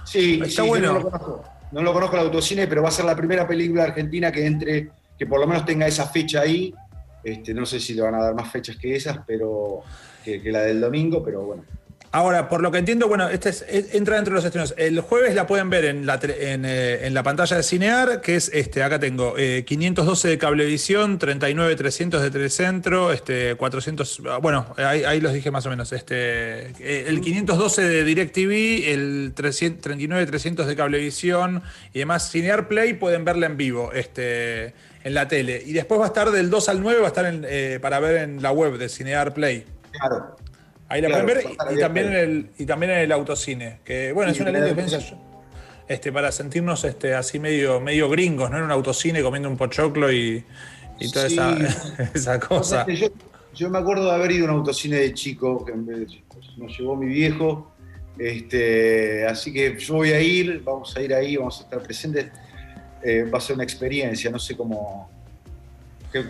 Sí, 0.05 0.41
Está 0.43 0.63
sí, 0.63 0.69
bueno. 0.69 0.93
no 0.95 0.99
lo 1.01 1.11
conozco. 1.11 1.45
No 1.73 1.83
lo 1.83 1.93
conozco 1.93 2.17
el 2.17 2.23
autocine, 2.23 2.67
pero 2.67 2.83
va 2.83 2.89
a 2.89 2.93
ser 2.93 3.05
la 3.05 3.17
primera 3.17 3.47
película 3.47 3.85
argentina 3.85 4.33
que 4.33 4.47
entre, 4.47 4.91
que 5.19 5.27
por 5.27 5.41
lo 5.41 5.47
menos 5.47 5.65
tenga 5.65 5.87
esa 5.87 6.07
fecha 6.07 6.41
ahí. 6.41 6.73
Este, 7.23 7.53
no 7.53 7.67
sé 7.67 7.81
si 7.81 7.95
le 7.95 8.03
van 8.03 8.15
a 8.15 8.23
dar 8.23 8.35
más 8.35 8.51
fechas 8.51 8.77
que 8.77 8.95
esas, 8.95 9.19
pero 9.27 9.83
que, 10.25 10.41
que 10.41 10.51
la 10.51 10.61
del 10.61 10.81
domingo, 10.81 11.23
pero 11.23 11.43
bueno. 11.43 11.65
Ahora, 12.11 12.49
por 12.49 12.63
lo 12.63 12.71
que 12.73 12.79
entiendo, 12.79 13.07
bueno, 13.07 13.29
este 13.29 13.51
es- 13.51 13.65
entra 13.93 14.17
dentro 14.17 14.33
de 14.33 14.37
los 14.37 14.45
estrenos. 14.47 14.73
El 14.79 15.01
jueves 15.01 15.35
la 15.35 15.47
pueden 15.47 15.69
ver 15.69 15.85
en 15.85 16.07
la, 16.07 16.19
en, 16.23 16.65
eh, 16.65 17.07
en 17.07 17.13
la 17.13 17.23
pantalla 17.23 17.57
de 17.59 17.63
Cinear, 17.63 18.23
que 18.23 18.37
es, 18.37 18.51
este, 18.55 18.83
acá 18.83 18.99
tengo, 18.99 19.35
eh, 19.37 19.65
512 19.67 20.27
de 20.29 20.39
Cablevisión, 20.39 21.19
39300 21.19 22.23
de 22.23 22.31
Telecentro, 22.31 23.13
este, 23.13 23.57
400, 23.57 24.23
ah, 24.31 24.39
bueno, 24.39 24.75
ahí, 24.79 25.21
los 25.21 25.35
dije 25.35 25.51
más 25.51 25.67
o 25.67 25.71
menos. 25.71 25.93
Este, 25.93 26.69
eh, 26.81 27.05
el 27.09 27.21
512 27.21 27.83
de 27.83 28.05
DirecTV, 28.05 28.91
el 28.93 29.33
300 29.35 29.83
39300 29.83 30.67
de 30.67 30.77
Cablevisión 30.77 31.63
y 31.93 31.99
demás. 31.99 32.31
Cinear 32.31 32.69
Play 32.69 32.95
pueden 32.95 33.27
verla 33.27 33.45
en 33.47 33.59
vivo, 33.59 33.93
este, 33.93 34.73
en 35.05 35.13
la 35.13 35.29
tele. 35.29 35.63
Y 35.65 35.75
después 35.75 36.01
va 36.01 36.05
a 36.05 36.09
estar 36.09 36.31
del 36.31 36.49
2 36.49 36.71
al 36.71 36.81
9, 36.81 37.01
va 37.01 37.07
a 37.07 37.09
estar 37.09 37.27
en, 37.27 37.45
eh, 37.47 37.79
para 37.83 38.01
ver 38.01 38.17
en 38.23 38.41
la 38.43 38.51
web 38.51 38.79
de 38.79 38.89
Cinear 38.89 39.35
Play. 39.35 39.67
Claro. 39.93 40.37
Ahí 40.89 41.01
la 41.03 41.09
Claro, 41.09 41.25
pueden 41.25 41.45
ver 41.45 41.77
y, 41.77 41.81
también 41.81 42.07
en 42.09 42.15
el, 42.15 42.51
y 42.59 42.67
también 42.67 42.93
en 42.93 42.99
el 42.99 43.13
autocine. 43.13 43.81
Que 43.85 44.13
bueno, 44.13 44.33
Sí, 44.33 44.37
es 44.37 44.41
una 44.43 44.51
linda 44.51 44.67
experiencia 44.69 45.19
este, 45.89 46.13
para 46.13 46.31
sentirnos 46.33 46.85
este, 46.85 47.15
así 47.15 47.39
medio, 47.39 47.81
medio 47.81 48.11
gringos, 48.11 48.51
¿no? 48.51 48.59
En 48.59 48.65
un 48.65 48.71
autocine 48.71 49.23
comiendo 49.23 49.49
un 49.49 49.57
pochoclo 49.57 50.13
y, 50.13 50.45
y 50.99 51.11
toda 51.11 51.29
Sí. 51.29 51.35
esa, 51.35 52.11
esa 52.15 52.39
cosa. 52.41 52.87
Yo, 52.87 53.09
yo 53.55 53.71
me 53.71 53.79
acuerdo 53.79 54.05
de 54.07 54.13
haber 54.13 54.33
ido 54.33 54.47
a 54.49 54.53
un 54.53 54.59
autocine 54.59 54.97
de 54.97 55.15
chico, 55.15 55.65
que 55.65 55.73
nos 55.75 56.79
llevó 56.79 56.97
mi 56.97 57.07
viejo. 57.07 57.73
Este, 58.19 59.27
así 59.27 59.53
que 59.53 59.79
yo 59.79 59.95
voy 59.95 60.11
a 60.13 60.21
ir, 60.21 60.63
vamos 60.65 60.97
a 60.97 61.01
ir 61.01 61.15
ahí, 61.15 61.37
vamos 61.37 61.61
a 61.61 61.65
estar 61.65 61.83
presentes. 61.83 62.27
Eh, 63.03 63.25
va 63.33 63.39
a 63.39 63.41
ser 63.41 63.55
una 63.55 63.65
experiencia, 63.65 64.31
no 64.31 64.39
sé 64.39 64.57
cómo. 64.57 65.11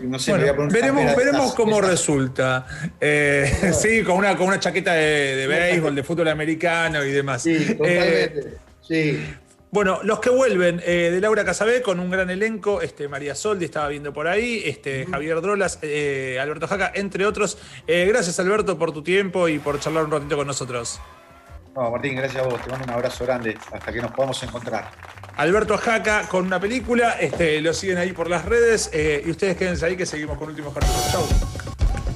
No 0.03 0.19
sé, 0.19 0.33
me 0.33 0.39
voy 0.39 0.49
a 0.49 0.53
Bueno, 0.53 0.71
veremos, 0.73 1.15
veremos 1.15 1.53
cómo 1.55 1.81
resulta. 1.81 2.65
Eh, 2.99 3.71
sí, 3.79 4.03
con 4.03 4.17
una, 4.17 4.35
con 4.35 4.47
una 4.47 4.59
chaqueta 4.59 4.93
de, 4.93 5.35
de 5.35 5.47
béisbol, 5.47 5.95
de 5.95 6.03
fútbol 6.03 6.27
americano 6.27 7.03
y 7.03 7.11
demás. 7.11 7.43
Sí, 7.43 7.55
Eh, 7.55 7.75
totalmente. 7.75 8.57
sí. 8.81 9.25
Bueno, 9.71 9.99
los 10.03 10.19
que 10.19 10.31
vuelven 10.31 10.81
eh, 10.83 11.11
de 11.11 11.21
Laura 11.21 11.45
Casabé 11.45 11.83
con 11.83 11.99
un 11.99 12.09
gran 12.09 12.29
elenco, 12.31 12.81
este, 12.81 13.07
María 13.07 13.35
Soldi 13.35 13.65
estaba 13.65 13.87
viendo 13.87 14.11
por 14.11 14.27
ahí, 14.27 14.63
este, 14.65 15.05
Javier 15.05 15.41
Drolas, 15.41 15.77
Alberto 16.41 16.67
Jaca, 16.67 16.91
entre 16.95 17.25
otros. 17.27 17.59
Gracias 17.87 18.39
Alberto 18.39 18.79
por 18.79 18.91
tu 18.91 19.03
tiempo 19.03 19.47
y 19.47 19.59
por 19.59 19.79
charlar 19.79 20.05
un 20.05 20.11
ratito 20.11 20.35
con 20.37 20.47
nosotros. 20.47 20.99
No, 21.75 21.91
Martín, 21.91 22.15
gracias 22.15 22.43
a 22.43 22.47
vos. 22.47 22.61
Te 22.61 22.69
mando 22.69 22.85
un 22.85 22.91
abrazo 22.91 23.25
grande 23.25 23.57
hasta 23.71 23.91
que 23.91 24.01
nos 24.01 24.11
podamos 24.11 24.41
encontrar. 24.43 24.91
Alberto 25.37 25.77
Jaca 25.77 26.27
con 26.27 26.45
una 26.45 26.59
película, 26.59 27.11
este, 27.13 27.61
lo 27.61 27.73
siguen 27.73 27.97
ahí 27.97 28.11
por 28.11 28.29
las 28.29 28.45
redes 28.45 28.89
eh, 28.91 29.23
y 29.25 29.31
ustedes 29.31 29.55
quédense 29.55 29.85
ahí 29.85 29.95
que 29.95 30.05
seguimos 30.05 30.37
con 30.37 30.49
últimos 30.49 30.73
capítulos. 30.73 31.11
Chau. 31.11 31.68